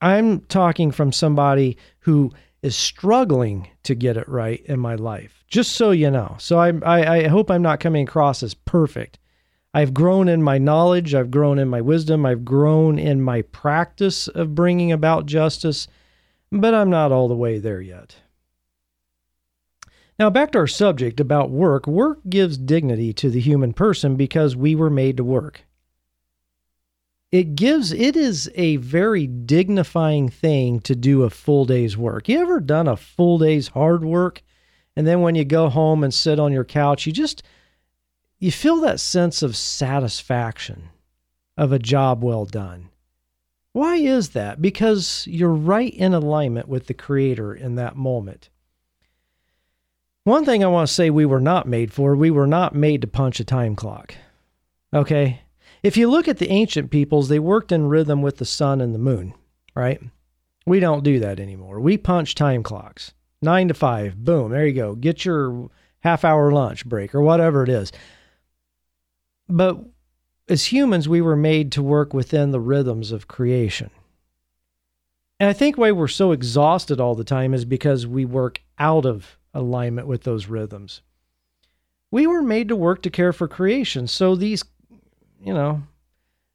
I'm 0.00 0.40
talking 0.40 0.90
from 0.90 1.12
somebody 1.12 1.76
who 2.00 2.32
is 2.62 2.74
struggling 2.74 3.68
to 3.82 3.94
get 3.94 4.16
it 4.16 4.26
right 4.26 4.64
in 4.64 4.80
my 4.80 4.94
life, 4.94 5.44
just 5.48 5.72
so 5.72 5.90
you 5.90 6.10
know. 6.10 6.36
So 6.38 6.58
I, 6.58 6.72
I, 6.82 7.16
I 7.16 7.28
hope 7.28 7.50
I'm 7.50 7.60
not 7.60 7.80
coming 7.80 8.08
across 8.08 8.42
as 8.42 8.54
perfect. 8.54 9.18
I've 9.76 9.92
grown 9.92 10.28
in 10.28 10.40
my 10.40 10.56
knowledge, 10.56 11.14
I've 11.14 11.32
grown 11.32 11.58
in 11.58 11.68
my 11.68 11.80
wisdom, 11.80 12.24
I've 12.24 12.44
grown 12.44 12.96
in 12.96 13.20
my 13.20 13.42
practice 13.42 14.28
of 14.28 14.54
bringing 14.54 14.92
about 14.92 15.26
justice, 15.26 15.88
but 16.52 16.72
I'm 16.72 16.90
not 16.90 17.10
all 17.10 17.26
the 17.26 17.34
way 17.34 17.58
there 17.58 17.80
yet. 17.80 18.14
Now, 20.16 20.30
back 20.30 20.52
to 20.52 20.58
our 20.58 20.68
subject 20.68 21.18
about 21.18 21.50
work. 21.50 21.88
Work 21.88 22.20
gives 22.30 22.56
dignity 22.56 23.12
to 23.14 23.28
the 23.28 23.40
human 23.40 23.72
person 23.72 24.14
because 24.14 24.54
we 24.54 24.76
were 24.76 24.90
made 24.90 25.16
to 25.16 25.24
work. 25.24 25.64
It 27.32 27.56
gives, 27.56 27.90
it 27.90 28.14
is 28.14 28.48
a 28.54 28.76
very 28.76 29.26
dignifying 29.26 30.28
thing 30.28 30.78
to 30.82 30.94
do 30.94 31.24
a 31.24 31.30
full 31.30 31.64
day's 31.64 31.96
work. 31.96 32.28
You 32.28 32.38
ever 32.38 32.60
done 32.60 32.86
a 32.86 32.96
full 32.96 33.38
day's 33.38 33.66
hard 33.68 34.04
work? 34.04 34.40
And 34.94 35.04
then 35.04 35.20
when 35.20 35.34
you 35.34 35.44
go 35.44 35.68
home 35.68 36.04
and 36.04 36.14
sit 36.14 36.38
on 36.38 36.52
your 36.52 36.64
couch, 36.64 37.08
you 37.08 37.12
just, 37.12 37.42
you 38.44 38.52
feel 38.52 38.82
that 38.82 39.00
sense 39.00 39.42
of 39.42 39.56
satisfaction 39.56 40.90
of 41.56 41.72
a 41.72 41.78
job 41.78 42.22
well 42.22 42.44
done. 42.44 42.90
Why 43.72 43.96
is 43.96 44.30
that? 44.30 44.60
Because 44.60 45.26
you're 45.26 45.48
right 45.48 45.94
in 45.94 46.12
alignment 46.12 46.68
with 46.68 46.86
the 46.86 46.92
Creator 46.92 47.54
in 47.54 47.76
that 47.76 47.96
moment. 47.96 48.50
One 50.24 50.44
thing 50.44 50.62
I 50.62 50.66
want 50.66 50.88
to 50.88 50.94
say 50.94 51.08
we 51.08 51.24
were 51.24 51.40
not 51.40 51.66
made 51.66 51.90
for, 51.90 52.14
we 52.14 52.30
were 52.30 52.46
not 52.46 52.74
made 52.74 53.00
to 53.00 53.06
punch 53.06 53.40
a 53.40 53.44
time 53.44 53.74
clock. 53.74 54.14
Okay? 54.92 55.40
If 55.82 55.96
you 55.96 56.10
look 56.10 56.28
at 56.28 56.36
the 56.36 56.50
ancient 56.50 56.90
peoples, 56.90 57.30
they 57.30 57.38
worked 57.38 57.72
in 57.72 57.88
rhythm 57.88 58.20
with 58.20 58.36
the 58.36 58.44
sun 58.44 58.82
and 58.82 58.94
the 58.94 58.98
moon, 58.98 59.32
right? 59.74 60.02
We 60.66 60.80
don't 60.80 61.02
do 61.02 61.18
that 61.20 61.40
anymore. 61.40 61.80
We 61.80 61.96
punch 61.96 62.34
time 62.34 62.62
clocks. 62.62 63.14
Nine 63.40 63.68
to 63.68 63.74
five, 63.74 64.22
boom, 64.22 64.50
there 64.50 64.66
you 64.66 64.74
go. 64.74 64.94
Get 64.94 65.24
your 65.24 65.70
half 66.00 66.26
hour 66.26 66.52
lunch 66.52 66.84
break 66.84 67.14
or 67.14 67.22
whatever 67.22 67.62
it 67.62 67.70
is. 67.70 67.90
But 69.48 69.78
as 70.48 70.72
humans, 70.72 71.08
we 71.08 71.20
were 71.20 71.36
made 71.36 71.72
to 71.72 71.82
work 71.82 72.14
within 72.14 72.50
the 72.50 72.60
rhythms 72.60 73.12
of 73.12 73.28
creation. 73.28 73.90
And 75.40 75.48
I 75.48 75.52
think 75.52 75.76
why 75.76 75.92
we're 75.92 76.08
so 76.08 76.32
exhausted 76.32 77.00
all 77.00 77.14
the 77.14 77.24
time 77.24 77.54
is 77.54 77.64
because 77.64 78.06
we 78.06 78.24
work 78.24 78.60
out 78.78 79.04
of 79.04 79.38
alignment 79.52 80.06
with 80.06 80.22
those 80.22 80.46
rhythms. 80.46 81.02
We 82.10 82.26
were 82.26 82.42
made 82.42 82.68
to 82.68 82.76
work 82.76 83.02
to 83.02 83.10
care 83.10 83.32
for 83.32 83.48
creation. 83.48 84.06
So 84.06 84.36
these, 84.36 84.64
you 85.42 85.52
know, 85.52 85.82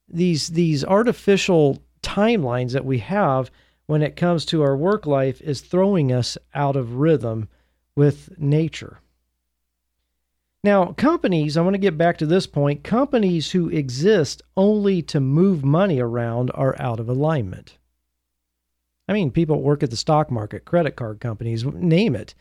these 0.08 0.48
these 0.48 0.84
artificial 0.84 1.84
timelines 2.02 2.72
that 2.72 2.86
we 2.86 3.00
have 3.00 3.52
when 3.86 4.02
it 4.02 4.16
comes 4.16 4.46
to 4.46 4.62
our 4.62 4.78
work 4.78 5.06
life 5.06 5.42
is 5.42 5.62
throwing 5.62 6.12
us 6.12 6.38
out 6.54 6.76
of 6.76 6.96
rhythm 6.96 7.50
with 7.96 8.30
nature. 8.40 9.00
Now, 10.64 10.94
companies, 10.94 11.56
I 11.56 11.62
want 11.62 11.76
to 11.76 11.80
get 11.80 11.98
back 11.98 12.18
to 12.18 12.26
this 12.26 12.46
point. 12.46 12.84
Companies 12.84 13.52
who 13.52 13.70
exist 13.70 14.42
only 14.58 15.02
to 15.04 15.20
move 15.20 15.64
money 15.64 16.00
around 16.00 16.52
are 16.54 16.76
out 16.80 17.00
of 17.00 17.08
alignment. 17.08 17.78
I 19.08 19.14
mean, 19.14 19.32
people 19.32 19.62
work 19.62 19.84
at 19.84 19.90
the 19.90 19.98
stock 19.98 20.30
market, 20.30 20.66
credit 20.66 20.96
card 20.96 21.20
companies, 21.20 21.66
name 21.66 22.16
it 22.16 22.36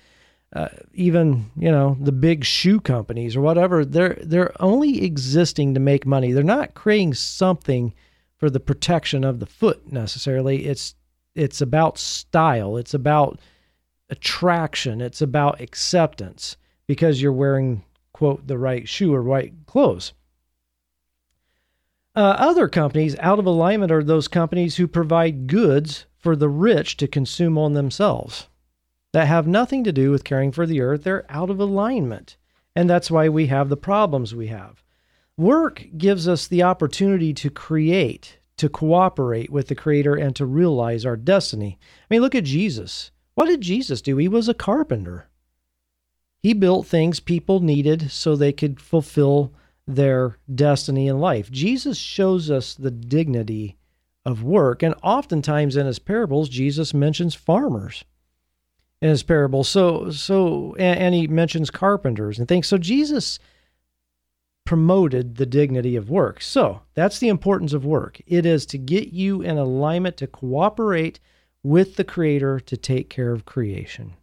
uh, 0.55 0.69
even 0.95 1.51
you 1.57 1.71
know 1.71 1.97
the 2.01 2.13
big 2.13 2.45
shoe 2.45 2.81
companies 2.81 3.37
or 3.37 3.41
whatever 3.41 3.85
they're 3.85 4.19
they're 4.23 4.53
only 4.63 5.05
existing 5.05 5.75
to 5.75 5.81
make 5.81 6.07
money 6.07 6.33
they're 6.33 6.43
not 6.43 6.75
creating 6.75 7.13
something 7.13 7.93
for 8.39 8.49
the 8.49 8.61
protection 8.61 9.25
of 9.25 9.41
the 9.41 9.47
foot 9.47 9.93
necessarily 9.93 10.67
it's 10.67 10.95
it's 11.35 11.61
about 11.61 11.99
style 11.99 12.77
it's 12.79 12.95
about 12.95 13.39
attraction 14.09 15.03
it's 15.03 15.21
about 15.21 15.61
acceptance 15.61 16.57
because 16.87 17.21
you're 17.21 17.33
wearing 17.33 17.85
quote 18.19 18.47
the 18.47 18.59
right 18.59 18.89
shoe 18.89 19.15
or 19.15 19.23
right 19.23 19.55
clothes 19.67 20.13
uh, 22.17 22.35
other 22.39 22.69
companies 22.69 23.15
out 23.21 23.39
of 23.39 23.47
alignment 23.47 23.93
are 23.93 24.03
those 24.03 24.27
companies 24.27 24.77
who 24.77 24.89
provide 24.89 25.47
goods 25.47 26.07
for 26.17 26.35
the 26.35 26.49
rich 26.49 26.97
to 26.97 27.07
consume 27.07 27.57
on 27.57 27.75
themselves 27.75 28.49
that 29.13 29.27
have 29.27 29.47
nothing 29.47 29.85
to 29.85 29.93
do 29.93 30.11
with 30.11 30.25
caring 30.25 30.53
for 30.53 30.67
the 30.67 30.81
earth. 30.81 31.05
They're 31.05 31.25
out 31.29 31.51
of 31.51 31.61
alignment. 31.61 32.37
And 32.75 32.89
that's 32.89 33.11
why 33.11 33.29
we 33.29 33.47
have 33.47 33.69
the 33.69 33.77
problems 33.77 34.35
we 34.35 34.49
have. 34.49 34.83
Work 35.37 35.87
gives 35.97 36.29
us 36.29 36.47
the 36.47 36.63
opportunity 36.63 37.33
to 37.35 37.51
create, 37.51 38.39
to 38.57 38.69
cooperate 38.69 39.51
with 39.51 39.69
the 39.69 39.75
Creator, 39.75 40.15
and 40.17 40.35
to 40.37 40.45
realize 40.45 41.07
our 41.07 41.17
destiny. 41.17 41.79
I 41.81 42.15
mean, 42.15 42.21
look 42.21 42.35
at 42.35 42.45
Jesus. 42.45 43.11
What 43.35 43.47
did 43.47 43.61
Jesus 43.61 44.03
do? 44.03 44.17
He 44.17 44.29
was 44.29 44.49
a 44.49 44.55
carpenter. 44.55 45.29
He 46.49 46.55
built 46.55 46.87
things 46.87 47.21
people 47.21 47.61
needed 47.61 48.11
so 48.11 48.35
they 48.35 48.55
could 48.55 48.81
fulfill 48.81 49.53
their 49.87 50.39
destiny 50.55 51.07
in 51.07 51.21
life. 51.21 51.51
Jesus 51.51 51.99
shows 51.99 52.51
us 52.51 52.73
the 52.73 52.91
dignity 52.91 53.77
of 54.25 54.43
work, 54.43 54.83
and 54.83 54.95
oftentimes 55.03 55.77
in 55.77 55.85
his 55.85 55.99
parables, 55.99 56.49
Jesus 56.49 56.95
mentions 56.95 57.35
farmers 57.35 58.03
in 59.03 59.11
his 59.11 59.23
parable. 59.23 59.63
So 59.63 60.11
so 60.11 60.75
and, 60.79 60.99
and, 60.99 61.15
he 61.15 61.27
mentions 61.27 61.71
carpenters 61.71 62.39
and 62.39 62.49
things. 62.49 62.67
So 62.67 62.79
Jesus 62.79 63.39
promoted 64.65 65.37
the 65.37 65.45
dignity 65.45 65.97
of 65.97 66.09
work. 66.09 66.41
So 66.41 66.81
that's 66.95 67.19
the 67.19 67.29
importance 67.29 67.75
of 67.75 67.85
work. 67.85 68.23
It 68.27 68.47
is 68.47 68.65
to 68.65 68.79
get 68.79 69.13
you 69.13 69.43
in 69.43 69.59
alignment 69.59 70.17
to 70.17 70.27
cooperate 70.27 71.21
with 71.63 71.97
the 71.97 72.05
creator 72.05 72.59
to 72.59 72.77
take 72.79 73.11
care 73.11 73.33
of 73.33 73.45
creation, 73.45 74.15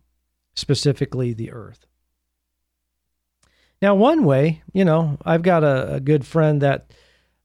specifically 0.55 1.31
the 1.31 1.51
earth. 1.51 1.85
Now, 3.81 3.95
one 3.95 4.23
way, 4.23 4.61
you 4.73 4.85
know, 4.85 5.17
I've 5.25 5.41
got 5.41 5.63
a, 5.63 5.95
a 5.95 5.99
good 5.99 6.25
friend 6.25 6.61
that 6.61 6.91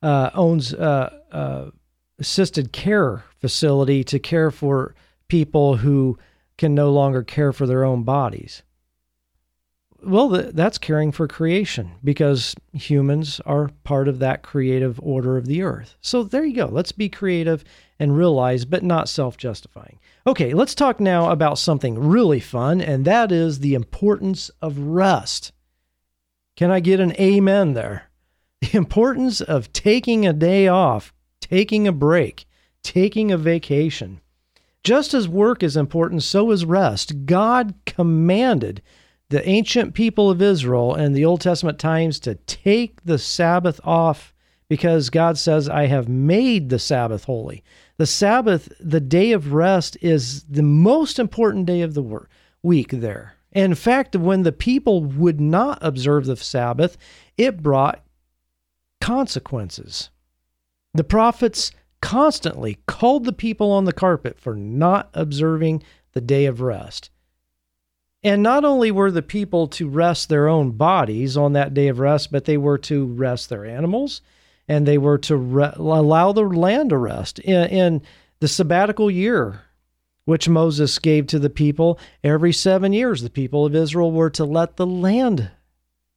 uh, 0.02 0.30
owns 0.34 0.72
a, 0.72 1.72
assisted 2.18 2.72
care 2.72 3.24
facility 3.38 4.04
to 4.04 4.18
care 4.18 4.50
for 4.50 4.94
people 5.28 5.76
who 5.76 6.18
can 6.58 6.74
no 6.74 6.92
longer 6.92 7.22
care 7.22 7.52
for 7.52 7.66
their 7.66 7.84
own 7.84 8.02
bodies. 8.02 8.62
Well, 10.02 10.28
that's 10.28 10.78
caring 10.78 11.12
for 11.12 11.28
creation 11.28 11.92
because 12.02 12.54
humans 12.72 13.40
are 13.44 13.70
part 13.84 14.08
of 14.08 14.18
that 14.20 14.42
creative 14.42 14.98
order 15.02 15.36
of 15.36 15.46
the 15.46 15.62
earth. 15.62 15.96
So 16.00 16.22
there 16.22 16.44
you 16.44 16.54
go. 16.54 16.66
Let's 16.66 16.92
be 16.92 17.08
creative 17.08 17.64
and 17.98 18.16
realize, 18.16 18.64
but 18.64 18.82
not 18.82 19.10
self 19.10 19.36
justifying. 19.36 19.98
Okay, 20.26 20.54
let's 20.54 20.74
talk 20.74 21.00
now 21.00 21.30
about 21.30 21.58
something 21.58 21.98
really 21.98 22.40
fun, 22.40 22.80
and 22.80 23.04
that 23.04 23.30
is 23.30 23.58
the 23.58 23.74
importance 23.74 24.50
of 24.62 24.78
rest. 24.78 25.52
Can 26.60 26.70
I 26.70 26.80
get 26.80 27.00
an 27.00 27.18
amen 27.18 27.72
there? 27.72 28.10
The 28.60 28.76
importance 28.76 29.40
of 29.40 29.72
taking 29.72 30.26
a 30.26 30.34
day 30.34 30.68
off, 30.68 31.14
taking 31.40 31.88
a 31.88 31.90
break, 31.90 32.44
taking 32.82 33.32
a 33.32 33.38
vacation. 33.38 34.20
Just 34.84 35.14
as 35.14 35.26
work 35.26 35.62
is 35.62 35.74
important, 35.74 36.22
so 36.22 36.50
is 36.50 36.66
rest. 36.66 37.24
God 37.24 37.72
commanded 37.86 38.82
the 39.30 39.48
ancient 39.48 39.94
people 39.94 40.28
of 40.28 40.42
Israel 40.42 40.94
in 40.94 41.14
the 41.14 41.24
Old 41.24 41.40
Testament 41.40 41.78
times 41.78 42.20
to 42.20 42.34
take 42.34 43.02
the 43.06 43.16
Sabbath 43.16 43.80
off 43.82 44.34
because 44.68 45.08
God 45.08 45.38
says, 45.38 45.66
I 45.66 45.86
have 45.86 46.10
made 46.10 46.68
the 46.68 46.78
Sabbath 46.78 47.24
holy. 47.24 47.64
The 47.96 48.04
Sabbath, 48.04 48.70
the 48.78 49.00
day 49.00 49.32
of 49.32 49.54
rest, 49.54 49.96
is 50.02 50.42
the 50.42 50.62
most 50.62 51.18
important 51.18 51.64
day 51.64 51.80
of 51.80 51.94
the 51.94 52.26
week 52.62 52.90
there. 52.90 53.36
In 53.52 53.74
fact, 53.74 54.14
when 54.14 54.42
the 54.42 54.52
people 54.52 55.04
would 55.04 55.40
not 55.40 55.78
observe 55.80 56.26
the 56.26 56.36
Sabbath, 56.36 56.96
it 57.36 57.62
brought 57.62 58.04
consequences. 59.00 60.10
The 60.94 61.04
prophets 61.04 61.72
constantly 62.00 62.78
called 62.86 63.24
the 63.24 63.32
people 63.32 63.70
on 63.72 63.84
the 63.84 63.92
carpet 63.92 64.38
for 64.38 64.54
not 64.54 65.10
observing 65.14 65.82
the 66.12 66.20
day 66.20 66.46
of 66.46 66.60
rest. 66.60 67.10
And 68.22 68.42
not 68.42 68.64
only 68.64 68.90
were 68.90 69.10
the 69.10 69.22
people 69.22 69.66
to 69.68 69.88
rest 69.88 70.28
their 70.28 70.46
own 70.46 70.72
bodies 70.72 71.36
on 71.36 71.54
that 71.54 71.72
day 71.72 71.88
of 71.88 71.98
rest, 71.98 72.30
but 72.30 72.44
they 72.44 72.58
were 72.58 72.78
to 72.78 73.06
rest 73.06 73.48
their 73.48 73.64
animals 73.64 74.20
and 74.68 74.86
they 74.86 74.98
were 74.98 75.18
to 75.18 75.36
re- 75.36 75.72
allow 75.74 76.32
the 76.32 76.42
land 76.42 76.90
to 76.90 76.98
rest. 76.98 77.38
In, 77.40 77.68
in 77.68 78.02
the 78.40 78.48
sabbatical 78.48 79.10
year 79.10 79.62
which 80.30 80.48
Moses 80.48 80.96
gave 81.00 81.26
to 81.26 81.40
the 81.40 81.50
people. 81.50 81.98
Every 82.22 82.52
seven 82.52 82.92
years, 82.92 83.20
the 83.20 83.30
people 83.30 83.66
of 83.66 83.74
Israel 83.74 84.12
were 84.12 84.30
to 84.30 84.44
let 84.44 84.76
the 84.76 84.86
land 84.86 85.50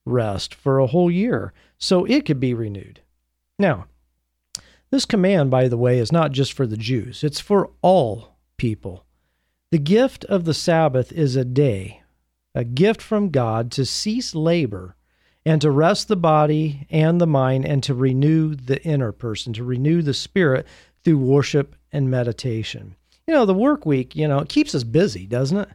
rest 0.05 0.53
for 0.53 0.77
a 0.77 0.85
whole 0.85 1.09
year 1.09 1.51
so 1.79 2.05
it 2.05 2.23
could 2.23 2.39
be 2.39 2.53
renewed. 2.53 3.01
Now, 3.57 3.87
this 4.91 5.05
command, 5.05 5.49
by 5.49 5.67
the 5.67 5.77
way, 5.77 5.97
is 5.97 6.11
not 6.11 6.31
just 6.31 6.53
for 6.53 6.67
the 6.67 6.77
Jews, 6.77 7.23
it's 7.23 7.39
for 7.39 7.71
all 7.81 8.35
people. 8.57 9.03
The 9.71 9.79
gift 9.79 10.25
of 10.25 10.45
the 10.45 10.53
Sabbath 10.53 11.11
is 11.11 11.35
a 11.35 11.43
day, 11.43 12.03
a 12.53 12.63
gift 12.63 13.01
from 13.01 13.31
God 13.31 13.71
to 13.71 13.83
cease 13.83 14.35
labor 14.35 14.95
and 15.43 15.59
to 15.59 15.71
rest 15.71 16.07
the 16.07 16.15
body 16.15 16.85
and 16.91 17.19
the 17.19 17.25
mind 17.25 17.65
and 17.65 17.81
to 17.81 17.95
renew 17.95 18.53
the 18.53 18.79
inner 18.83 19.11
person, 19.11 19.53
to 19.53 19.63
renew 19.63 20.03
the 20.03 20.13
spirit 20.13 20.67
through 21.03 21.17
worship 21.17 21.75
and 21.91 22.11
meditation. 22.11 22.95
You 23.27 23.33
know, 23.33 23.45
the 23.45 23.53
work 23.53 23.85
week, 23.85 24.15
you 24.15 24.27
know, 24.27 24.39
it 24.39 24.49
keeps 24.49 24.75
us 24.75 24.83
busy, 24.83 25.25
doesn't 25.25 25.57
it? 25.57 25.69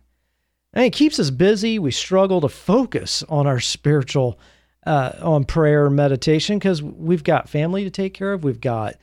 And 0.75 0.85
it 0.85 0.93
keeps 0.93 1.19
us 1.19 1.31
busy. 1.31 1.79
We 1.79 1.91
struggle 1.91 2.41
to 2.43 2.49
focus 2.49 3.23
on 3.29 3.47
our 3.47 3.59
spiritual, 3.59 4.39
uh, 4.87 5.13
on 5.23 5.45
prayer, 5.45 5.87
and 5.87 5.97
meditation, 5.97 6.59
because 6.59 6.83
we've 6.83 7.25
got 7.25 7.49
family 7.49 7.85
to 7.85 7.91
take 7.91 8.13
care 8.13 8.35
of. 8.35 8.45
We've 8.45 8.61
got, 8.61 8.97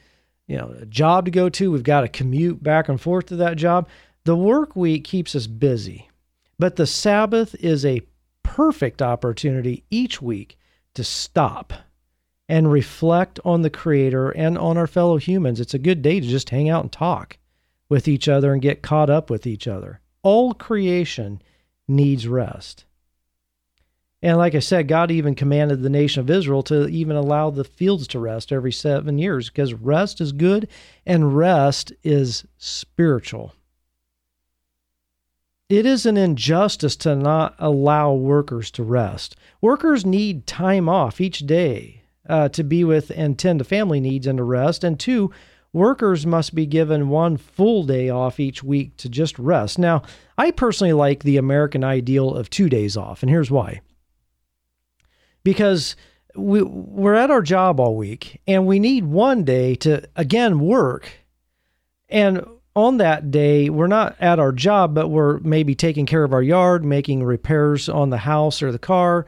you 0.48 0.58
know, 0.58 0.76
a 0.80 0.86
job 0.86 1.26
to 1.26 1.32
go 1.32 1.50
to. 1.50 1.72
We've 1.72 1.82
got 1.82 2.02
to 2.02 2.08
commute 2.08 2.62
back 2.62 2.88
and 2.88 3.02
forth 3.02 3.26
to 3.28 3.36
that 3.38 3.58
job. 3.58 3.88
The 4.26 4.36
work 4.36 4.76
week 4.76 5.04
keeps 5.04 5.36
us 5.36 5.48
busy, 5.48 6.10
but 6.60 6.76
the 6.76 6.88
Sabbath 6.88 7.56
is 7.56 7.84
a 7.84 8.02
perfect 8.44 9.02
opportunity 9.02 9.84
each 9.90 10.22
week 10.22 10.58
to 10.94 11.04
stop 11.04 11.74
and 12.48 12.72
reflect 12.72 13.40
on 13.44 13.64
the 13.64 13.72
Creator 13.72 14.30
and 14.30 14.56
on 14.58 14.78
our 14.78 14.88
fellow 14.88 15.18
humans. 15.18 15.60
It's 15.60 15.74
a 15.74 15.80
good 15.80 16.04
day 16.04 16.20
to 16.20 16.28
just 16.28 16.52
hang 16.52 16.70
out 16.70 16.84
and 16.84 16.92
talk 16.92 17.38
with 17.90 18.08
each 18.08 18.28
other 18.28 18.54
and 18.54 18.62
get 18.62 18.82
caught 18.82 19.10
up 19.10 19.30
with 19.30 19.46
each 19.46 19.68
other. 19.68 20.00
All 20.24 20.54
creation 20.54 21.42
needs 21.88 22.28
rest. 22.28 22.86
And 24.22 24.38
like 24.38 24.56
I 24.56 24.60
said, 24.60 24.88
God 24.88 25.12
even 25.12 25.36
commanded 25.36 25.84
the 25.84 25.90
nation 25.90 26.22
of 26.22 26.30
Israel 26.32 26.64
to 26.64 26.88
even 26.88 27.16
allow 27.16 27.52
the 27.52 27.64
fields 27.64 28.08
to 28.08 28.20
rest 28.20 28.52
every 28.52 28.72
seven 28.72 29.20
years 29.20 29.50
because 29.50 29.74
rest 29.76 30.20
is 30.20 30.32
good 30.32 30.68
and 31.06 31.38
rest 31.38 31.94
is 32.04 32.46
spiritual. 32.58 33.54
It 35.70 35.86
is 35.86 36.06
an 36.06 36.18
injustice 36.18 36.96
to 36.98 37.16
not 37.16 37.56
allow 37.60 38.14
workers 38.14 38.72
to 38.72 38.84
rest. 38.84 39.36
Workers 39.62 40.06
need 40.06 40.48
time 40.48 40.88
off 40.90 41.20
each 41.20 41.40
day 41.40 42.02
uh, 42.28 42.50
to 42.50 42.64
be 42.64 42.84
with 42.84 43.12
and 43.16 43.38
tend 43.38 43.60
to 43.60 43.66
family 43.66 44.00
needs 44.00 44.28
and 44.28 44.38
to 44.38 44.44
rest. 44.44 44.84
And 44.84 45.00
two, 45.00 45.32
workers 45.76 46.26
must 46.26 46.56
be 46.56 46.66
given 46.66 47.10
one 47.10 47.36
full 47.36 47.84
day 47.84 48.10
off 48.10 48.40
each 48.40 48.64
week 48.64 48.96
to 48.96 49.10
just 49.10 49.38
rest. 49.38 49.78
Now, 49.78 50.04
I 50.38 50.52
personally 50.52 50.94
like 50.94 51.24
the 51.24 51.36
American 51.36 51.84
ideal 51.84 52.34
of 52.34 52.50
two 52.50 52.70
days 52.70 52.96
off, 52.96 53.22
and 53.22 53.30
here's 53.30 53.52
why. 53.52 53.82
Because 55.44 55.98
we, 56.34 56.64
we're 56.64 57.14
at 57.14 57.30
our 57.30 57.42
job 57.42 57.82
all 57.82 57.98
week, 57.98 58.42
and 58.48 58.66
we 58.66 58.80
need 58.80 59.06
one 59.06 59.44
day 59.44 59.76
to, 59.76 60.08
again, 60.16 60.62
work. 60.62 61.12
And 62.08 62.46
on 62.74 62.98
that 62.98 63.30
day, 63.30 63.70
we're 63.70 63.88
not 63.88 64.16
at 64.22 64.40
our 64.40 64.54
job, 64.54 64.96
but 64.96 65.10
we're 65.10 65.40
maybe 65.40 65.76
taking 65.76 66.06
care 66.06 66.24
of 66.24 66.32
our 66.32 66.42
yard, 66.42 66.86
making 66.86 67.22
repairs 67.22 67.90
on 67.90 68.12
the 68.12 68.18
house 68.18 68.64
or 68.64 68.72
the 68.72 68.80
car, 68.80 69.26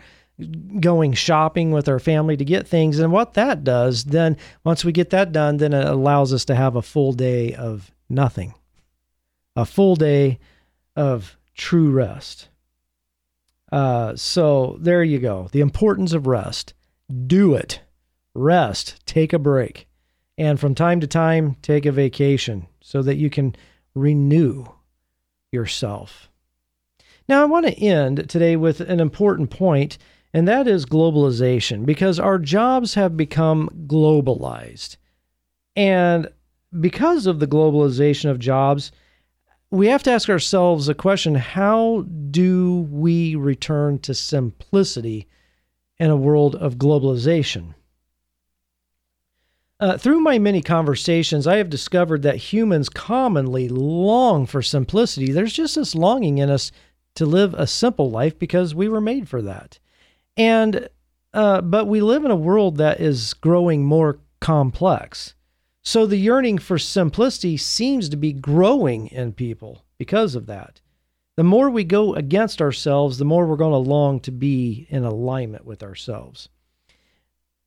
going 0.80 1.14
shopping 1.14 1.72
with 1.72 1.90
our 1.90 2.00
family 2.00 2.38
to 2.38 2.46
get 2.46 2.68
things. 2.68 3.00
And 3.00 3.12
what 3.12 3.34
that 3.34 3.64
does, 3.64 4.06
then 4.06 4.38
once 4.64 4.86
we 4.86 4.92
get 4.92 5.10
that 5.10 5.32
done, 5.32 5.58
then 5.58 5.74
it 5.74 5.86
allows 5.86 6.32
us 6.32 6.46
to 6.46 6.56
have 6.56 6.76
a 6.76 6.82
full 6.82 7.14
day 7.14 7.54
of 7.54 7.92
nothing, 8.10 8.54
a 9.56 9.66
full 9.66 9.96
day 9.96 10.40
of 10.96 11.38
true 11.56 11.90
rest. 11.90 12.50
Uh, 13.72 14.16
so 14.16 14.78
there 14.80 15.04
you 15.04 15.20
go. 15.20 15.50
The 15.52 15.62
importance 15.62 16.14
of 16.14 16.28
rest. 16.28 16.74
Do 17.26 17.56
it. 17.56 17.82
Rest. 18.34 19.06
Take 19.06 19.34
a 19.34 19.40
break. 19.40 19.88
And 20.38 20.60
from 20.60 20.76
time 20.76 21.00
to 21.00 21.08
time, 21.08 21.56
take 21.62 21.86
a 21.86 21.92
vacation 21.92 22.68
so 22.80 23.02
that 23.02 23.16
you 23.16 23.30
can 23.30 23.56
renew 23.96 24.66
yourself. 25.52 26.30
Now, 27.28 27.42
I 27.42 27.46
want 27.46 27.66
to 27.66 27.74
end 27.74 28.30
today 28.30 28.56
with 28.56 28.80
an 28.80 29.00
important 29.00 29.50
point 29.50 29.98
and 30.38 30.48
that 30.48 30.68
is 30.68 30.86
globalization, 30.86 31.84
because 31.84 32.20
our 32.20 32.38
jobs 32.38 32.94
have 32.94 33.18
become 33.18 33.72
globalized. 33.88 34.98
And 35.76 36.28
because 36.80 37.26
of 37.26 37.40
the 37.40 37.48
globalization 37.48 38.30
of 38.30 38.38
jobs, 38.38 38.92
we 39.72 39.88
have 39.88 40.04
to 40.04 40.12
ask 40.12 40.30
ourselves 40.30 40.88
a 40.90 40.94
question 40.94 41.34
how 41.34 42.06
do 42.30 42.88
we 42.92 43.34
return 43.34 43.98
to 43.98 44.14
simplicity 44.14 45.28
in 45.98 46.12
a 46.12 46.16
world 46.16 46.54
of 46.54 46.76
globalization? 46.76 47.74
Uh, 49.80 49.98
through 49.98 50.20
my 50.20 50.38
many 50.38 50.62
conversations, 50.62 51.48
I 51.48 51.58
have 51.58 51.72
discovered 51.72 52.22
that 52.22 52.36
humans 52.36 52.90
commonly 52.90 53.70
long 53.70 54.46
for 54.46 54.62
simplicity. 54.62 55.32
There's 55.32 55.54
just 55.54 55.78
this 55.78 55.96
longing 55.96 56.38
in 56.38 56.52
us 56.52 56.72
to 57.16 57.26
live 57.26 57.56
a 57.56 57.66
simple 57.66 58.12
life 58.12 58.38
because 58.38 58.76
we 58.76 58.88
were 58.88 59.02
made 59.02 59.28
for 59.28 59.42
that. 59.42 59.80
And 60.38 60.88
uh, 61.34 61.62
but 61.62 61.86
we 61.86 62.02
live 62.02 62.24
in 62.26 62.32
a 62.32 62.36
world 62.36 62.78
that 62.78 63.00
is 63.00 63.34
growing 63.34 63.84
more 63.84 64.20
complex. 64.40 65.34
So 65.84 66.06
the 66.06 66.18
yearning 66.18 66.58
for 66.58 66.78
simplicity 66.78 67.58
seems 67.58 68.10
to 68.10 68.18
be 68.18 68.34
growing 68.34 69.08
in 69.08 69.34
people 69.34 69.84
because 69.98 70.36
of 70.36 70.46
that. 70.48 70.82
The 71.36 71.44
more 71.44 71.70
we 71.70 71.84
go 71.84 72.16
against 72.16 72.62
ourselves, 72.62 73.18
the 73.18 73.26
more 73.26 73.46
we're 73.46 73.56
going 73.56 73.72
to 73.72 73.90
long 73.90 74.20
to 74.22 74.32
be 74.32 74.88
in 74.90 75.04
alignment 75.04 75.66
with 75.66 75.84
ourselves. 75.84 76.50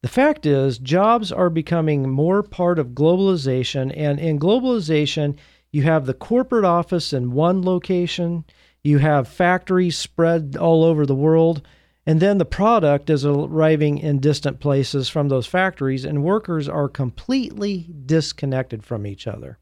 The 0.02 0.08
fact 0.08 0.46
is, 0.46 0.78
jobs 0.78 1.30
are 1.30 1.50
becoming 1.50 2.10
more 2.10 2.42
part 2.42 2.78
of 2.78 2.88
globalization, 2.88 3.92
and 3.96 4.18
in 4.18 4.38
globalization, 4.38 5.36
you 5.70 5.82
have 5.82 6.06
the 6.06 6.14
corporate 6.14 6.64
office 6.64 7.12
in 7.12 7.32
one 7.32 7.62
location, 7.62 8.44
you 8.82 8.98
have 8.98 9.28
factories 9.28 9.96
spread 9.96 10.56
all 10.56 10.82
over 10.82 11.06
the 11.06 11.14
world, 11.14 11.62
and 12.06 12.20
then 12.20 12.38
the 12.38 12.44
product 12.44 13.10
is 13.10 13.26
arriving 13.26 13.98
in 13.98 14.20
distant 14.20 14.58
places 14.58 15.08
from 15.08 15.28
those 15.28 15.46
factories, 15.46 16.04
and 16.04 16.24
workers 16.24 16.68
are 16.68 16.88
completely 16.88 17.90
disconnected 18.06 18.82
from 18.84 19.06
each 19.06 19.26
other. 19.26 19.58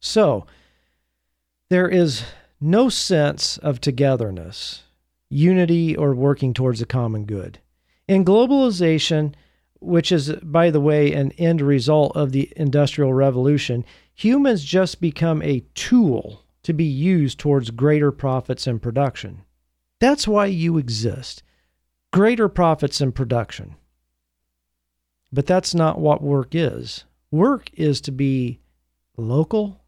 So 0.00 0.46
there 1.68 1.88
is 1.88 2.24
no 2.60 2.88
sense 2.88 3.58
of 3.58 3.80
togetherness, 3.80 4.84
unity, 5.28 5.96
or 5.96 6.14
working 6.14 6.54
towards 6.54 6.80
a 6.80 6.86
common 6.86 7.24
good. 7.24 7.58
In 8.06 8.24
globalization, 8.24 9.34
which 9.80 10.12
is, 10.12 10.32
by 10.42 10.70
the 10.70 10.80
way, 10.80 11.12
an 11.12 11.32
end 11.32 11.60
result 11.60 12.16
of 12.16 12.32
the 12.32 12.52
Industrial 12.56 13.12
Revolution, 13.12 13.84
humans 14.14 14.64
just 14.64 15.00
become 15.00 15.42
a 15.42 15.64
tool 15.74 16.44
to 16.62 16.72
be 16.72 16.84
used 16.84 17.38
towards 17.38 17.70
greater 17.70 18.12
profits 18.12 18.66
and 18.66 18.82
production. 18.82 19.42
That's 19.98 20.28
why 20.28 20.46
you 20.46 20.76
exist 20.76 21.42
greater 22.12 22.48
profits 22.48 23.00
in 23.00 23.12
production. 23.12 23.76
But 25.32 25.46
that's 25.46 25.74
not 25.74 26.00
what 26.00 26.22
work 26.22 26.54
is. 26.54 27.04
Work 27.30 27.70
is 27.74 28.00
to 28.02 28.12
be 28.12 28.60
local, 29.16 29.80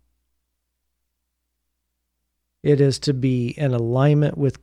it 2.63 2.81
is 2.81 2.99
to 3.01 3.13
be 3.13 3.49
in 3.49 3.75
alignment 3.75 4.39
with 4.39 4.59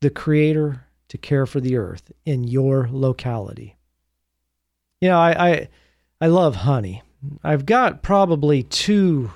the 0.00 0.10
Creator 0.10 0.86
to 1.08 1.18
care 1.18 1.46
for 1.46 1.60
the 1.60 1.76
earth 1.76 2.12
in 2.24 2.44
your 2.44 2.88
locality. 2.90 3.76
You 5.00 5.08
know, 5.08 5.18
I, 5.18 5.50
I, 5.50 5.68
I 6.20 6.26
love 6.28 6.56
honey. 6.56 7.02
I've 7.42 7.66
got 7.66 8.02
probably 8.02 8.62
two 8.62 9.32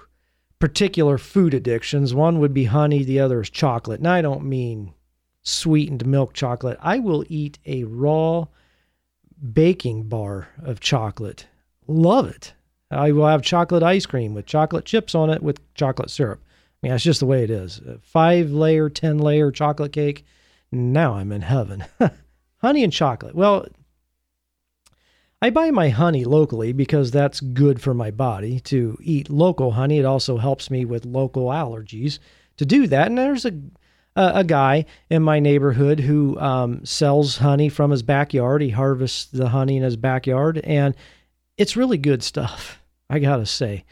particular 0.59 1.18
food 1.18 1.55
addictions. 1.55 2.14
One 2.14 2.38
would 2.38 2.55
be 2.55 2.64
honey, 2.64 3.03
the 3.03 3.21
other 3.21 3.40
is 3.40 3.51
chocolate. 3.51 4.01
And 4.01 4.09
I 4.09 4.23
don't 4.23 4.44
mean 4.44 4.94
sweetened 5.48 6.06
milk 6.06 6.34
chocolate. 6.34 6.78
I 6.80 6.98
will 6.98 7.24
eat 7.28 7.58
a 7.66 7.84
raw 7.84 8.46
baking 9.52 10.04
bar 10.04 10.48
of 10.62 10.80
chocolate. 10.80 11.46
Love 11.87 12.28
it. 12.28 12.52
I 12.90 13.12
will 13.12 13.26
have 13.26 13.42
chocolate 13.42 13.82
ice 13.82 14.06
cream 14.06 14.34
with 14.34 14.46
chocolate 14.46 14.84
chips 14.84 15.14
on 15.14 15.30
it 15.30 15.42
with 15.42 15.61
chocolate 15.74 16.11
syrup. 16.11 16.40
I 16.44 16.50
mean, 16.82 16.92
that's 16.92 17.04
just 17.04 17.20
the 17.20 17.26
way 17.26 17.42
it 17.42 17.50
is. 17.50 17.80
Five 18.02 18.50
layer, 18.50 18.88
10 18.88 19.18
layer 19.18 19.50
chocolate 19.50 19.92
cake. 19.92 20.24
Now 20.70 21.14
I'm 21.14 21.32
in 21.32 21.42
heaven. 21.42 21.84
honey 22.58 22.84
and 22.84 22.92
chocolate. 22.92 23.34
Well, 23.34 23.66
I 25.40 25.50
buy 25.50 25.70
my 25.70 25.88
honey 25.88 26.24
locally 26.24 26.72
because 26.72 27.11
that's 27.11 27.40
good 27.40 27.80
for 27.80 27.94
my 27.94 28.11
body 28.11 28.61
to 28.61 28.98
eat 29.00 29.30
local 29.30 29.72
honey. 29.72 29.98
It 29.98 30.04
also 30.04 30.38
helps 30.38 30.70
me 30.70 30.84
with 30.84 31.06
local 31.06 31.46
allergies 31.46 32.18
to 32.56 32.66
do 32.66 32.87
that. 32.88 33.06
And 33.06 33.16
there's 33.16 33.46
a 33.46 33.52
a, 34.18 34.40
a 34.40 34.44
guy 34.44 34.85
in 35.09 35.22
my 35.22 35.38
neighborhood 35.38 36.00
who 36.00 36.38
um, 36.40 36.85
sells 36.85 37.38
honey 37.38 37.68
from 37.68 37.92
his 37.92 38.02
backyard. 38.02 38.61
He 38.61 38.70
harvests 38.70 39.26
the 39.26 39.48
honey 39.48 39.76
in 39.76 39.85
his 39.85 39.96
backyard, 39.96 40.59
and 40.64 40.94
it's 41.57 41.76
really 41.76 41.98
good 41.98 42.22
stuff. 42.22 42.83
I 43.11 43.20
gotta 43.20 43.46
say. 43.46 43.85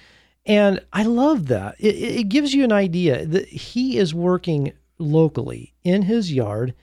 And 0.45 0.81
I 0.93 1.05
love 1.05 1.47
that. 1.47 1.77
It, 1.79 1.95
it 1.97 2.29
gives 2.29 2.53
you 2.53 2.65
an 2.65 2.73
idea 2.73 3.25
that 3.25 3.49
he 3.49 3.97
is 3.97 4.15
working 4.15 4.73
locally 4.99 5.75
in 5.83 6.03
his 6.03 6.33
yard 6.33 6.75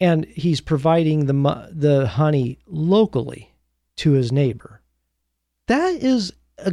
and 0.00 0.24
he's 0.26 0.60
providing 0.60 1.26
the 1.26 1.70
the 1.72 2.06
honey 2.06 2.58
locally 2.66 3.52
to 3.96 4.12
his 4.12 4.32
neighbor. 4.32 4.80
That 5.68 5.94
is 6.02 6.32
a 6.58 6.72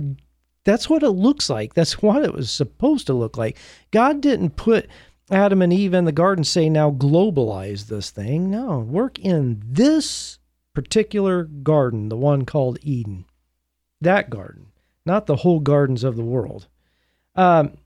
that's 0.65 0.89
what 0.89 1.03
it 1.03 1.12
looks 1.12 1.49
like. 1.49 1.73
That's 1.73 2.01
what 2.01 2.23
it 2.23 2.33
was 2.33 2.49
supposed 2.49 3.07
to 3.07 3.13
look 3.13 3.38
like. 3.38 3.57
God 3.91 4.21
didn't 4.21 4.55
put 4.55 4.88
Adam 5.34 5.63
and 5.63 5.74
Eve 5.74 5.96
in 5.96 6.06
the 6.06 6.12
garden 6.12 6.43
say 6.43 6.69
now 6.69 6.91
globalize 6.91 7.88
this 7.88 8.12
thing. 8.12 8.52
No, 8.52 8.80
work 8.80 9.17
in 9.17 9.62
this 9.65 10.38
particular 10.74 11.43
garden, 11.43 12.10
the 12.10 12.17
one 12.17 12.46
called 12.46 12.78
Eden. 12.84 13.26
That 14.00 14.30
garden, 14.30 14.67
not 15.06 15.26
the 15.26 15.38
whole 15.38 15.60
gardens 15.60 16.04
of 16.04 16.15
the 16.15 16.24
world. 16.24 16.67
Um, 17.36 17.78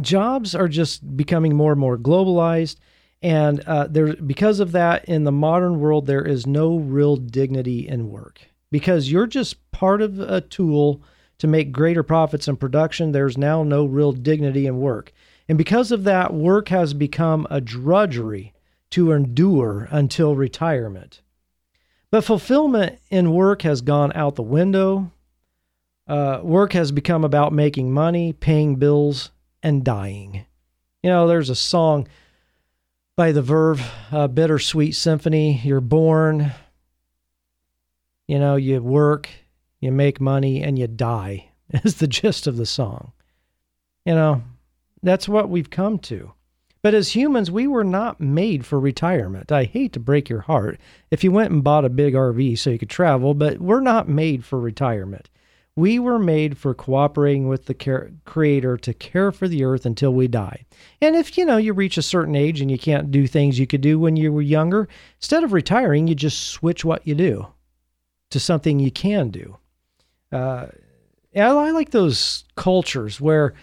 jobs 0.00 0.54
are 0.54 0.68
just 0.68 1.16
becoming 1.16 1.54
more 1.54 1.72
and 1.72 1.80
more 1.80 1.98
globalized. 1.98 2.76
And 3.20 3.60
uh, 3.66 3.88
there, 3.88 4.14
because 4.14 4.60
of 4.60 4.72
that, 4.72 5.04
in 5.06 5.24
the 5.24 5.32
modern 5.32 5.78
world, 5.80 6.06
there 6.06 6.24
is 6.24 6.46
no 6.46 6.76
real 6.76 7.16
dignity 7.16 7.86
in 7.86 8.10
work 8.10 8.40
because 8.70 9.10
you're 9.10 9.26
just 9.26 9.70
part 9.72 10.00
of 10.00 10.20
a 10.20 10.40
tool 10.40 11.02
to 11.38 11.46
make 11.46 11.72
greater 11.72 12.02
profits 12.02 12.48
in 12.48 12.56
production. 12.56 13.12
There's 13.12 13.38
now 13.38 13.62
no 13.62 13.84
real 13.84 14.12
dignity 14.12 14.66
in 14.66 14.78
work. 14.78 15.12
And 15.48 15.56
because 15.56 15.92
of 15.92 16.04
that, 16.04 16.34
work 16.34 16.68
has 16.68 16.94
become 16.94 17.46
a 17.50 17.60
drudgery 17.60 18.52
to 18.90 19.12
endure 19.12 19.88
until 19.90 20.34
retirement. 20.34 21.22
But 22.10 22.24
fulfillment 22.24 22.98
in 23.10 23.32
work 23.32 23.62
has 23.62 23.80
gone 23.80 24.12
out 24.14 24.34
the 24.34 24.42
window. 24.42 25.12
Uh, 26.06 26.40
work 26.42 26.72
has 26.72 26.90
become 26.90 27.24
about 27.24 27.52
making 27.52 27.92
money, 27.92 28.32
paying 28.32 28.76
bills, 28.76 29.30
and 29.62 29.84
dying. 29.84 30.46
You 31.02 31.10
know, 31.10 31.28
there's 31.28 31.50
a 31.50 31.54
song 31.54 32.08
by 33.14 33.32
The 33.32 33.42
Verve, 33.42 33.82
uh, 34.10 34.28
Bittersweet 34.28 34.94
Symphony. 34.94 35.60
You're 35.62 35.80
born, 35.80 36.52
you 38.26 38.38
know, 38.38 38.56
you 38.56 38.80
work, 38.80 39.28
you 39.80 39.92
make 39.92 40.20
money, 40.20 40.62
and 40.62 40.78
you 40.78 40.86
die, 40.86 41.50
is 41.70 41.96
the 41.96 42.06
gist 42.06 42.46
of 42.46 42.56
the 42.56 42.66
song. 42.66 43.12
You 44.04 44.14
know, 44.14 44.42
that's 45.02 45.28
what 45.28 45.48
we've 45.48 45.70
come 45.70 45.98
to. 46.00 46.32
But 46.80 46.94
as 46.94 47.14
humans, 47.14 47.50
we 47.50 47.66
were 47.66 47.84
not 47.84 48.20
made 48.20 48.64
for 48.64 48.78
retirement. 48.78 49.50
I 49.50 49.64
hate 49.64 49.92
to 49.94 50.00
break 50.00 50.28
your 50.28 50.42
heart 50.42 50.78
if 51.10 51.24
you 51.24 51.32
went 51.32 51.52
and 51.52 51.64
bought 51.64 51.84
a 51.84 51.90
big 51.90 52.14
RV 52.14 52.58
so 52.58 52.70
you 52.70 52.78
could 52.78 52.90
travel, 52.90 53.34
but 53.34 53.58
we're 53.58 53.80
not 53.80 54.08
made 54.08 54.44
for 54.44 54.60
retirement. 54.60 55.28
We 55.74 55.98
were 55.98 56.18
made 56.18 56.56
for 56.56 56.74
cooperating 56.74 57.46
with 57.46 57.66
the 57.66 57.74
care, 57.74 58.10
creator 58.24 58.76
to 58.78 58.94
care 58.94 59.30
for 59.30 59.46
the 59.46 59.64
earth 59.64 59.86
until 59.86 60.12
we 60.12 60.28
die. 60.28 60.64
And 61.00 61.14
if 61.14 61.36
you 61.36 61.44
know 61.44 61.56
you 61.56 61.72
reach 61.72 61.98
a 61.98 62.02
certain 62.02 62.34
age 62.34 62.60
and 62.60 62.70
you 62.70 62.78
can't 62.78 63.10
do 63.10 63.26
things 63.26 63.58
you 63.58 63.66
could 63.66 63.80
do 63.80 63.98
when 63.98 64.16
you 64.16 64.32
were 64.32 64.42
younger, 64.42 64.88
instead 65.20 65.44
of 65.44 65.52
retiring, 65.52 66.08
you 66.08 66.14
just 66.14 66.48
switch 66.48 66.84
what 66.84 67.06
you 67.06 67.14
do 67.14 67.46
to 68.30 68.40
something 68.40 68.80
you 68.80 68.90
can 68.90 69.30
do. 69.30 69.56
Uh, 70.32 70.66
I, 71.34 71.40
I 71.40 71.70
like 71.70 71.90
those 71.90 72.44
cultures 72.56 73.20
where 73.20 73.54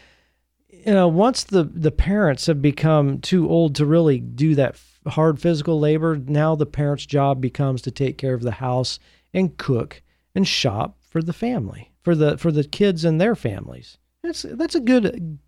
you 0.70 0.94
know 0.94 1.08
once 1.08 1.44
the 1.44 1.64
the 1.64 1.92
parents 1.92 2.46
have 2.48 2.62
become 2.62 3.20
too 3.20 3.50
old 3.50 3.76
to 3.76 3.86
really 3.86 4.20
do 4.20 4.56
that 4.56 4.78
hard 5.08 5.40
physical 5.40 5.80
labor, 5.80 6.18
now 6.18 6.56
the 6.56 6.66
parents' 6.66 7.06
job 7.06 7.42
becomes 7.42 7.82
to 7.84 7.92
take 7.92 8.18
care 8.18 8.34
of 8.34 8.42
the 8.42 8.52
house 8.52 9.00
and 9.34 9.58
cook 9.58 10.02
and 10.34 10.48
shop 10.48 10.98
for 11.02 11.22
the 11.22 11.34
family 11.34 11.92
for 12.04 12.16
the 12.16 12.38
for 12.38 12.52
the 12.52 12.64
kids 12.64 13.04
and 13.04 13.20
their 13.20 13.36
families. 13.36 13.98
That's 14.24 14.44
that's 14.44 14.76
a 14.76 14.80
good 14.80 15.40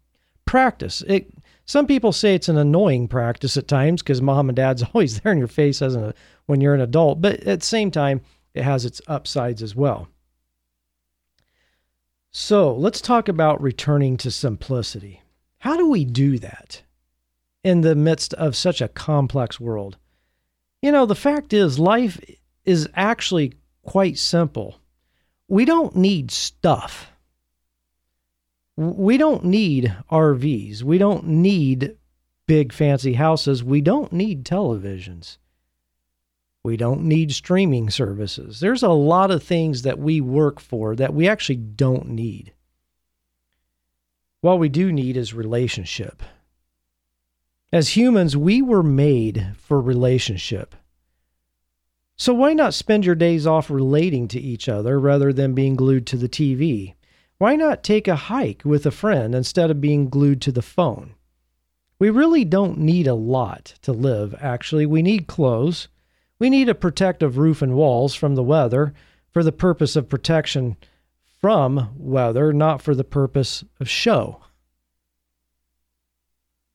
practice. 0.45 1.03
It 1.07 1.31
some 1.65 1.85
people 1.85 2.11
say 2.11 2.33
it's 2.33 2.49
an 2.49 2.57
annoying 2.57 3.07
practice 3.07 3.57
at 3.57 3.67
times 3.67 4.01
because 4.01 4.21
mom 4.21 4.49
and 4.49 4.55
dad's 4.55 4.83
always 4.93 5.19
there 5.19 5.31
in 5.31 5.37
your 5.37 5.47
face 5.47 5.81
as 5.81 5.95
a, 5.95 6.13
when 6.47 6.61
you're 6.61 6.73
an 6.73 6.81
adult, 6.81 7.21
but 7.21 7.41
at 7.41 7.59
the 7.59 7.65
same 7.65 7.91
time, 7.91 8.21
it 8.53 8.63
has 8.63 8.85
its 8.85 9.01
upsides 9.07 9.61
as 9.61 9.75
well. 9.75 10.07
So 12.31 12.73
let's 12.73 13.01
talk 13.01 13.27
about 13.27 13.61
returning 13.61 14.17
to 14.17 14.31
simplicity. 14.31 15.21
How 15.59 15.75
do 15.75 15.89
we 15.89 16.05
do 16.05 16.37
that 16.39 16.83
in 17.63 17.81
the 17.81 17.95
midst 17.95 18.33
of 18.35 18.55
such 18.55 18.81
a 18.81 18.87
complex 18.87 19.59
world? 19.59 19.97
You 20.81 20.91
know, 20.91 21.05
the 21.05 21.15
fact 21.15 21.53
is, 21.53 21.79
life 21.79 22.19
is 22.65 22.87
actually 22.95 23.53
quite 23.83 24.17
simple 24.17 24.79
we 25.47 25.65
don't 25.65 25.95
need 25.95 26.31
stuff. 26.31 27.11
We 28.75 29.17
don't 29.17 29.45
need 29.45 29.95
RVs. 30.11 30.83
We 30.83 30.97
don't 30.97 31.25
need 31.25 31.95
big 32.47 32.73
fancy 32.73 33.13
houses. 33.13 33.63
We 33.63 33.81
don't 33.81 34.11
need 34.11 34.43
televisions. 34.43 35.37
We 36.67 36.75
don't 36.75 37.03
need 37.03 37.31
streaming 37.31 37.89
services. 37.89 38.59
There's 38.59 38.83
a 38.83 38.89
lot 38.89 39.31
of 39.31 39.41
things 39.41 39.83
that 39.83 39.99
we 39.99 40.19
work 40.19 40.59
for 40.59 40.97
that 40.97 41.13
we 41.13 41.25
actually 41.25 41.55
don't 41.55 42.09
need. 42.09 42.51
What 44.41 44.59
we 44.59 44.67
do 44.67 44.91
need 44.91 45.15
is 45.15 45.33
relationship. 45.33 46.21
As 47.71 47.95
humans, 47.95 48.35
we 48.35 48.61
were 48.61 48.83
made 48.83 49.53
for 49.57 49.79
relationship. 49.79 50.75
So 52.17 52.33
why 52.33 52.51
not 52.51 52.73
spend 52.73 53.05
your 53.05 53.15
days 53.15 53.47
off 53.47 53.69
relating 53.69 54.27
to 54.27 54.37
each 54.37 54.67
other 54.67 54.99
rather 54.99 55.31
than 55.31 55.53
being 55.53 55.77
glued 55.77 56.05
to 56.07 56.17
the 56.17 56.27
TV? 56.27 56.95
Why 57.37 57.55
not 57.55 57.81
take 57.81 58.09
a 58.09 58.17
hike 58.17 58.63
with 58.65 58.85
a 58.85 58.91
friend 58.91 59.33
instead 59.33 59.71
of 59.71 59.79
being 59.79 60.09
glued 60.09 60.41
to 60.41 60.51
the 60.51 60.61
phone? 60.61 61.13
We 61.97 62.09
really 62.09 62.43
don't 62.43 62.77
need 62.77 63.07
a 63.07 63.13
lot 63.13 63.75
to 63.83 63.93
live, 63.93 64.35
actually. 64.41 64.85
We 64.85 65.01
need 65.01 65.27
clothes. 65.27 65.87
We 66.39 66.49
need 66.49 66.69
a 66.69 66.75
protective 66.75 67.37
roof 67.37 67.61
and 67.61 67.75
walls 67.75 68.13
from 68.13 68.35
the 68.35 68.43
weather 68.43 68.93
for 69.31 69.43
the 69.43 69.51
purpose 69.51 69.95
of 69.95 70.09
protection 70.09 70.77
from 71.39 71.89
weather, 71.97 72.53
not 72.53 72.81
for 72.81 72.95
the 72.95 73.03
purpose 73.03 73.63
of 73.79 73.89
show. 73.89 74.41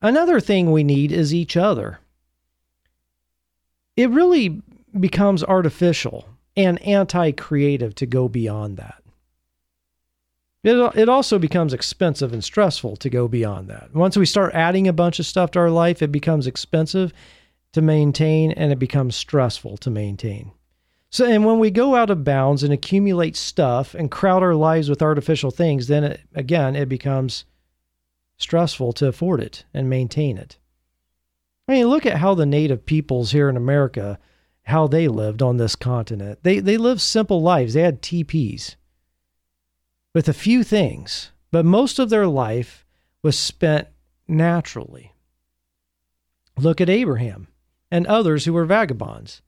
Another 0.00 0.40
thing 0.40 0.70
we 0.70 0.82
need 0.82 1.12
is 1.12 1.32
each 1.32 1.56
other. 1.56 2.00
It 3.96 4.10
really 4.10 4.62
becomes 4.98 5.44
artificial 5.44 6.28
and 6.56 6.82
anti 6.82 7.32
creative 7.32 7.94
to 7.96 8.06
go 8.06 8.28
beyond 8.28 8.76
that. 8.78 9.02
It, 10.64 10.76
it 10.96 11.08
also 11.08 11.38
becomes 11.38 11.72
expensive 11.72 12.32
and 12.32 12.42
stressful 12.42 12.96
to 12.96 13.10
go 13.10 13.26
beyond 13.26 13.68
that. 13.68 13.94
Once 13.94 14.16
we 14.16 14.26
start 14.26 14.54
adding 14.54 14.86
a 14.86 14.92
bunch 14.92 15.18
of 15.18 15.26
stuff 15.26 15.50
to 15.52 15.58
our 15.58 15.70
life, 15.70 16.02
it 16.02 16.12
becomes 16.12 16.46
expensive 16.46 17.12
to 17.72 17.82
maintain 17.82 18.52
and 18.52 18.72
it 18.72 18.78
becomes 18.78 19.16
stressful 19.16 19.76
to 19.78 19.90
maintain. 19.90 20.52
So, 21.10 21.26
and 21.26 21.44
when 21.44 21.58
we 21.58 21.70
go 21.70 21.94
out 21.94 22.10
of 22.10 22.24
bounds 22.24 22.62
and 22.62 22.72
accumulate 22.72 23.36
stuff 23.36 23.94
and 23.94 24.10
crowd 24.10 24.42
our 24.42 24.54
lives 24.54 24.88
with 24.88 25.02
artificial 25.02 25.50
things, 25.50 25.86
then 25.86 26.04
it, 26.04 26.20
again, 26.34 26.74
it 26.74 26.88
becomes 26.88 27.44
stressful 28.38 28.94
to 28.94 29.08
afford 29.08 29.40
it 29.40 29.64
and 29.74 29.90
maintain 29.90 30.38
it. 30.38 30.58
I 31.68 31.72
mean, 31.72 31.86
look 31.86 32.06
at 32.06 32.18
how 32.18 32.34
the 32.34 32.46
native 32.46 32.86
peoples 32.86 33.32
here 33.32 33.48
in 33.48 33.56
America 33.56 34.18
how 34.64 34.86
they 34.86 35.08
lived 35.08 35.42
on 35.42 35.56
this 35.56 35.76
continent. 35.76 36.38
They 36.42 36.60
they 36.60 36.76
lived 36.76 37.00
simple 37.00 37.42
lives. 37.42 37.74
They 37.74 37.82
had 37.82 38.02
teepees 38.02 38.76
with 40.14 40.28
a 40.28 40.34
few 40.34 40.62
things, 40.62 41.32
but 41.50 41.64
most 41.64 41.98
of 41.98 42.10
their 42.10 42.26
life 42.26 42.86
was 43.22 43.38
spent 43.38 43.88
naturally. 44.28 45.12
Look 46.56 46.80
at 46.80 46.90
Abraham 46.90 47.48
and 47.92 48.06
others 48.06 48.46
who 48.46 48.54
were 48.54 48.64
vagabonds. 48.64 49.42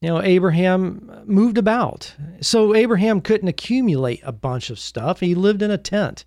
You 0.00 0.10
know, 0.10 0.22
Abraham 0.22 1.24
moved 1.26 1.58
about. 1.58 2.14
So 2.40 2.76
Abraham 2.76 3.20
couldn't 3.20 3.48
accumulate 3.48 4.20
a 4.22 4.30
bunch 4.30 4.70
of 4.70 4.78
stuff. 4.78 5.18
He 5.18 5.34
lived 5.34 5.60
in 5.60 5.70
a 5.70 5.76
tent. 5.76 6.24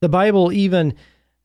The 0.00 0.08
Bible 0.08 0.52
even 0.52 0.94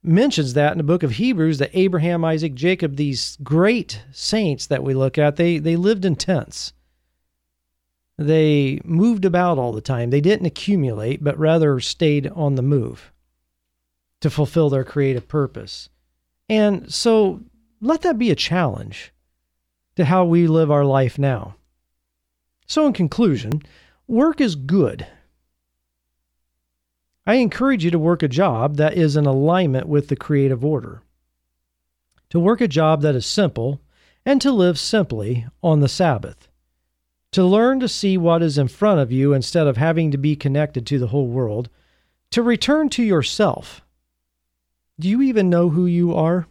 mentions 0.02 0.54
that 0.54 0.72
in 0.72 0.78
the 0.78 0.84
book 0.84 1.04
of 1.04 1.12
Hebrews 1.12 1.58
that 1.58 1.70
Abraham, 1.74 2.24
Isaac, 2.24 2.54
Jacob, 2.54 2.96
these 2.96 3.38
great 3.42 4.02
saints 4.10 4.66
that 4.66 4.82
we 4.82 4.94
look 4.94 5.16
at, 5.16 5.36
they, 5.36 5.58
they 5.58 5.76
lived 5.76 6.04
in 6.04 6.16
tents. 6.16 6.72
They 8.18 8.80
moved 8.84 9.24
about 9.24 9.58
all 9.58 9.72
the 9.72 9.80
time. 9.80 10.10
They 10.10 10.20
didn't 10.20 10.46
accumulate, 10.46 11.22
but 11.22 11.38
rather 11.38 11.78
stayed 11.78 12.26
on 12.28 12.56
the 12.56 12.62
move 12.62 13.12
to 14.20 14.28
fulfill 14.28 14.70
their 14.70 14.84
creative 14.84 15.28
purpose. 15.28 15.88
And 16.48 16.92
so 16.92 17.42
let 17.84 18.02
that 18.02 18.18
be 18.18 18.30
a 18.30 18.36
challenge 18.36 19.12
to 19.96 20.04
how 20.04 20.24
we 20.24 20.46
live 20.46 20.70
our 20.70 20.84
life 20.84 21.18
now. 21.18 21.56
So, 22.66 22.86
in 22.86 22.92
conclusion, 22.92 23.62
work 24.06 24.40
is 24.40 24.54
good 24.54 25.06
I 27.26 27.36
encourage 27.36 27.84
you 27.84 27.90
to 27.90 27.98
work 27.98 28.22
a 28.22 28.28
job 28.28 28.76
that 28.76 28.98
is 28.98 29.16
in 29.16 29.24
alignment 29.24 29.88
with 29.88 30.08
the 30.08 30.16
creative 30.16 30.62
order, 30.62 31.02
to 32.28 32.38
work 32.38 32.60
a 32.60 32.68
job 32.68 33.00
that 33.00 33.14
is 33.14 33.24
simple, 33.24 33.80
and 34.26 34.42
to 34.42 34.52
live 34.52 34.78
simply 34.78 35.46
on 35.62 35.80
the 35.80 35.88
Sabbath, 35.88 36.48
to 37.32 37.42
learn 37.42 37.80
to 37.80 37.88
see 37.88 38.18
what 38.18 38.42
is 38.42 38.58
in 38.58 38.68
front 38.68 39.00
of 39.00 39.10
you 39.10 39.32
instead 39.32 39.66
of 39.66 39.78
having 39.78 40.10
to 40.10 40.18
be 40.18 40.36
connected 40.36 40.86
to 40.86 40.98
the 40.98 41.08
whole 41.08 41.26
world, 41.26 41.70
to 42.30 42.42
return 42.42 42.90
to 42.90 43.02
yourself. 43.02 43.82
Do 45.00 45.08
you 45.08 45.22
even 45.22 45.48
know 45.48 45.70
who 45.70 45.86
you 45.86 46.14
are? 46.14 46.46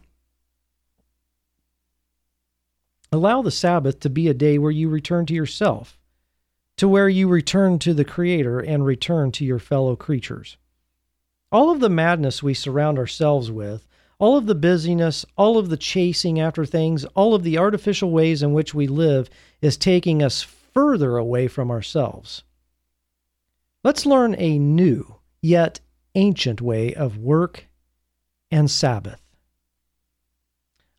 Allow 3.12 3.42
the 3.42 3.50
Sabbath 3.50 4.00
to 4.00 4.10
be 4.10 4.28
a 4.28 4.34
day 4.34 4.58
where 4.58 4.70
you 4.70 4.88
return 4.88 5.26
to 5.26 5.34
yourself, 5.34 5.98
to 6.76 6.88
where 6.88 7.08
you 7.08 7.28
return 7.28 7.78
to 7.80 7.94
the 7.94 8.04
Creator 8.04 8.60
and 8.60 8.84
return 8.84 9.30
to 9.32 9.44
your 9.44 9.58
fellow 9.58 9.96
creatures. 9.96 10.56
All 11.52 11.70
of 11.70 11.80
the 11.80 11.88
madness 11.88 12.42
we 12.42 12.54
surround 12.54 12.98
ourselves 12.98 13.50
with, 13.50 13.86
all 14.18 14.36
of 14.36 14.46
the 14.46 14.54
busyness, 14.54 15.24
all 15.36 15.58
of 15.58 15.68
the 15.68 15.76
chasing 15.76 16.40
after 16.40 16.64
things, 16.64 17.04
all 17.14 17.34
of 17.34 17.42
the 17.42 17.58
artificial 17.58 18.10
ways 18.10 18.42
in 18.42 18.52
which 18.52 18.74
we 18.74 18.86
live 18.86 19.28
is 19.60 19.76
taking 19.76 20.22
us 20.22 20.42
further 20.42 21.16
away 21.16 21.46
from 21.46 21.70
ourselves. 21.70 22.42
Let's 23.84 24.06
learn 24.06 24.34
a 24.38 24.58
new, 24.58 25.16
yet 25.42 25.80
ancient 26.14 26.60
way 26.60 26.94
of 26.94 27.18
work 27.18 27.66
and 28.50 28.70
Sabbath. 28.70 29.23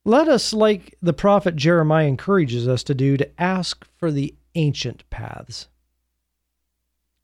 Let 0.08 0.28
us, 0.28 0.54
like 0.54 0.96
the 1.02 1.14
prophet 1.14 1.56
Jeremiah 1.56 2.06
encourages 2.08 2.68
us 2.68 2.84
to 2.84 2.94
do, 2.94 3.18
to 3.18 3.42
ask 3.42 3.88
for 3.98 4.12
the 4.12 4.36
ancient 4.54 5.04
paths. 5.10 5.68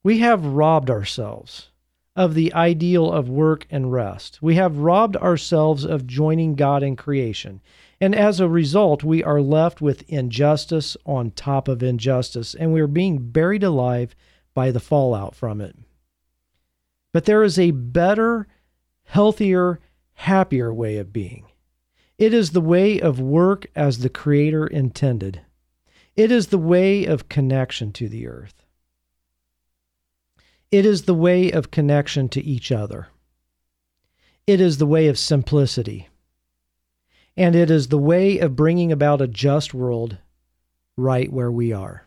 We 0.04 0.18
have 0.18 0.44
robbed 0.44 0.90
ourselves 0.90 1.70
of 2.16 2.34
the 2.34 2.52
ideal 2.54 3.12
of 3.12 3.30
work 3.30 3.68
and 3.70 3.94
rest. 3.94 4.40
We 4.42 4.56
have 4.56 4.80
robbed 4.80 5.16
ourselves 5.16 5.86
of 5.86 6.08
joining 6.08 6.56
God 6.56 6.82
in 6.82 6.96
creation. 6.96 7.62
And 8.02 8.16
as 8.16 8.40
a 8.40 8.50
result, 8.50 9.04
we 9.04 9.24
are 9.24 9.42
left 9.42 9.80
with 9.80 10.10
injustice 10.10 10.98
on 11.06 11.32
top 11.32 11.68
of 11.68 11.84
injustice, 11.84 12.56
and 12.56 12.74
we 12.74 12.82
are 12.82 12.88
being 12.88 13.30
buried 13.30 13.64
alive 13.64 14.16
by 14.56 14.72
the 14.72 14.80
fallout 14.80 15.36
from 15.36 15.62
it. 15.62 15.76
But 17.14 17.26
there 17.26 17.44
is 17.44 17.60
a 17.60 17.70
better, 17.70 18.48
healthier, 19.04 19.80
happier 20.14 20.74
way 20.74 20.98
of 20.98 21.14
being. 21.14 21.46
It 22.22 22.36
is 22.36 22.52
the 22.52 22.62
way 22.62 23.02
of 23.02 23.20
work 23.20 23.66
as 23.76 23.98
the 23.98 24.10
Creator 24.10 24.68
intended. 24.68 25.42
It 26.16 26.32
is 26.32 26.50
the 26.50 26.60
way 26.60 27.04
of 27.04 27.30
connection 27.30 27.92
to 27.94 28.08
the 28.08 28.28
earth. 28.28 28.64
It 30.70 30.86
is 30.86 31.06
the 31.06 31.16
way 31.16 31.50
of 31.50 31.72
connection 31.72 32.30
to 32.30 32.46
each 32.46 32.72
other. 32.72 33.08
It 34.46 34.62
is 34.62 34.78
the 34.78 34.86
way 34.86 35.08
of 35.08 35.18
simplicity. 35.18 36.10
And 37.36 37.56
it 37.56 37.72
is 37.72 37.88
the 37.88 37.98
way 37.98 38.38
of 38.38 38.56
bringing 38.56 38.92
about 38.92 39.20
a 39.20 39.28
just 39.28 39.74
world 39.74 40.18
right 40.96 41.34
where 41.34 41.52
we 41.52 41.74
are. 41.74 42.06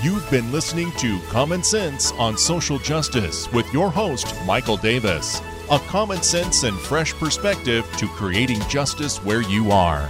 You've 0.00 0.30
been 0.30 0.50
listening 0.50 0.92
to 0.92 1.20
Common 1.28 1.62
Sense 1.62 2.12
on 2.12 2.38
Social 2.38 2.78
Justice 2.78 3.52
with 3.52 3.70
your 3.74 3.90
host, 3.90 4.34
Michael 4.46 4.78
Davis 4.78 5.42
a 5.70 5.78
common 5.78 6.22
sense 6.22 6.62
and 6.64 6.78
fresh 6.78 7.12
perspective 7.14 7.86
to 7.98 8.06
creating 8.08 8.60
justice 8.68 9.18
where 9.24 9.42
you 9.42 9.70
are. 9.70 10.08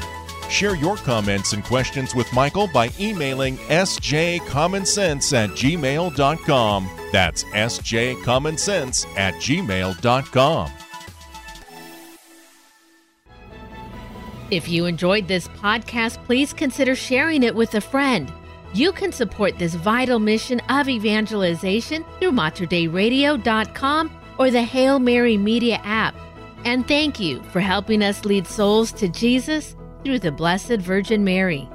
Share 0.48 0.76
your 0.76 0.96
comments 0.96 1.54
and 1.54 1.64
questions 1.64 2.14
with 2.14 2.30
Michael 2.32 2.68
by 2.68 2.90
emailing 3.00 3.56
sjcommonsense 3.56 5.32
at 5.32 5.50
gmail.com. 5.50 6.90
That's 7.10 7.44
sjcommonsense 7.44 9.06
at 9.16 9.34
gmail.com. 9.34 10.70
If 14.50 14.68
you 14.68 14.84
enjoyed 14.84 15.26
this 15.26 15.48
podcast, 15.48 16.22
please 16.26 16.52
consider 16.52 16.94
sharing 16.94 17.42
it 17.42 17.54
with 17.54 17.74
a 17.74 17.80
friend. 17.80 18.30
You 18.74 18.92
can 18.92 19.10
support 19.10 19.58
this 19.58 19.74
vital 19.74 20.18
mission 20.18 20.60
of 20.68 20.90
evangelization 20.90 22.04
through 22.18 22.32
materdeiradio.com 22.32 24.21
or 24.38 24.50
the 24.50 24.62
Hail 24.62 24.98
Mary 24.98 25.36
Media 25.36 25.80
app. 25.84 26.14
And 26.64 26.86
thank 26.86 27.18
you 27.18 27.42
for 27.44 27.60
helping 27.60 28.02
us 28.02 28.24
lead 28.24 28.46
souls 28.46 28.92
to 28.92 29.08
Jesus 29.08 29.74
through 30.04 30.20
the 30.20 30.32
Blessed 30.32 30.78
Virgin 30.78 31.24
Mary. 31.24 31.68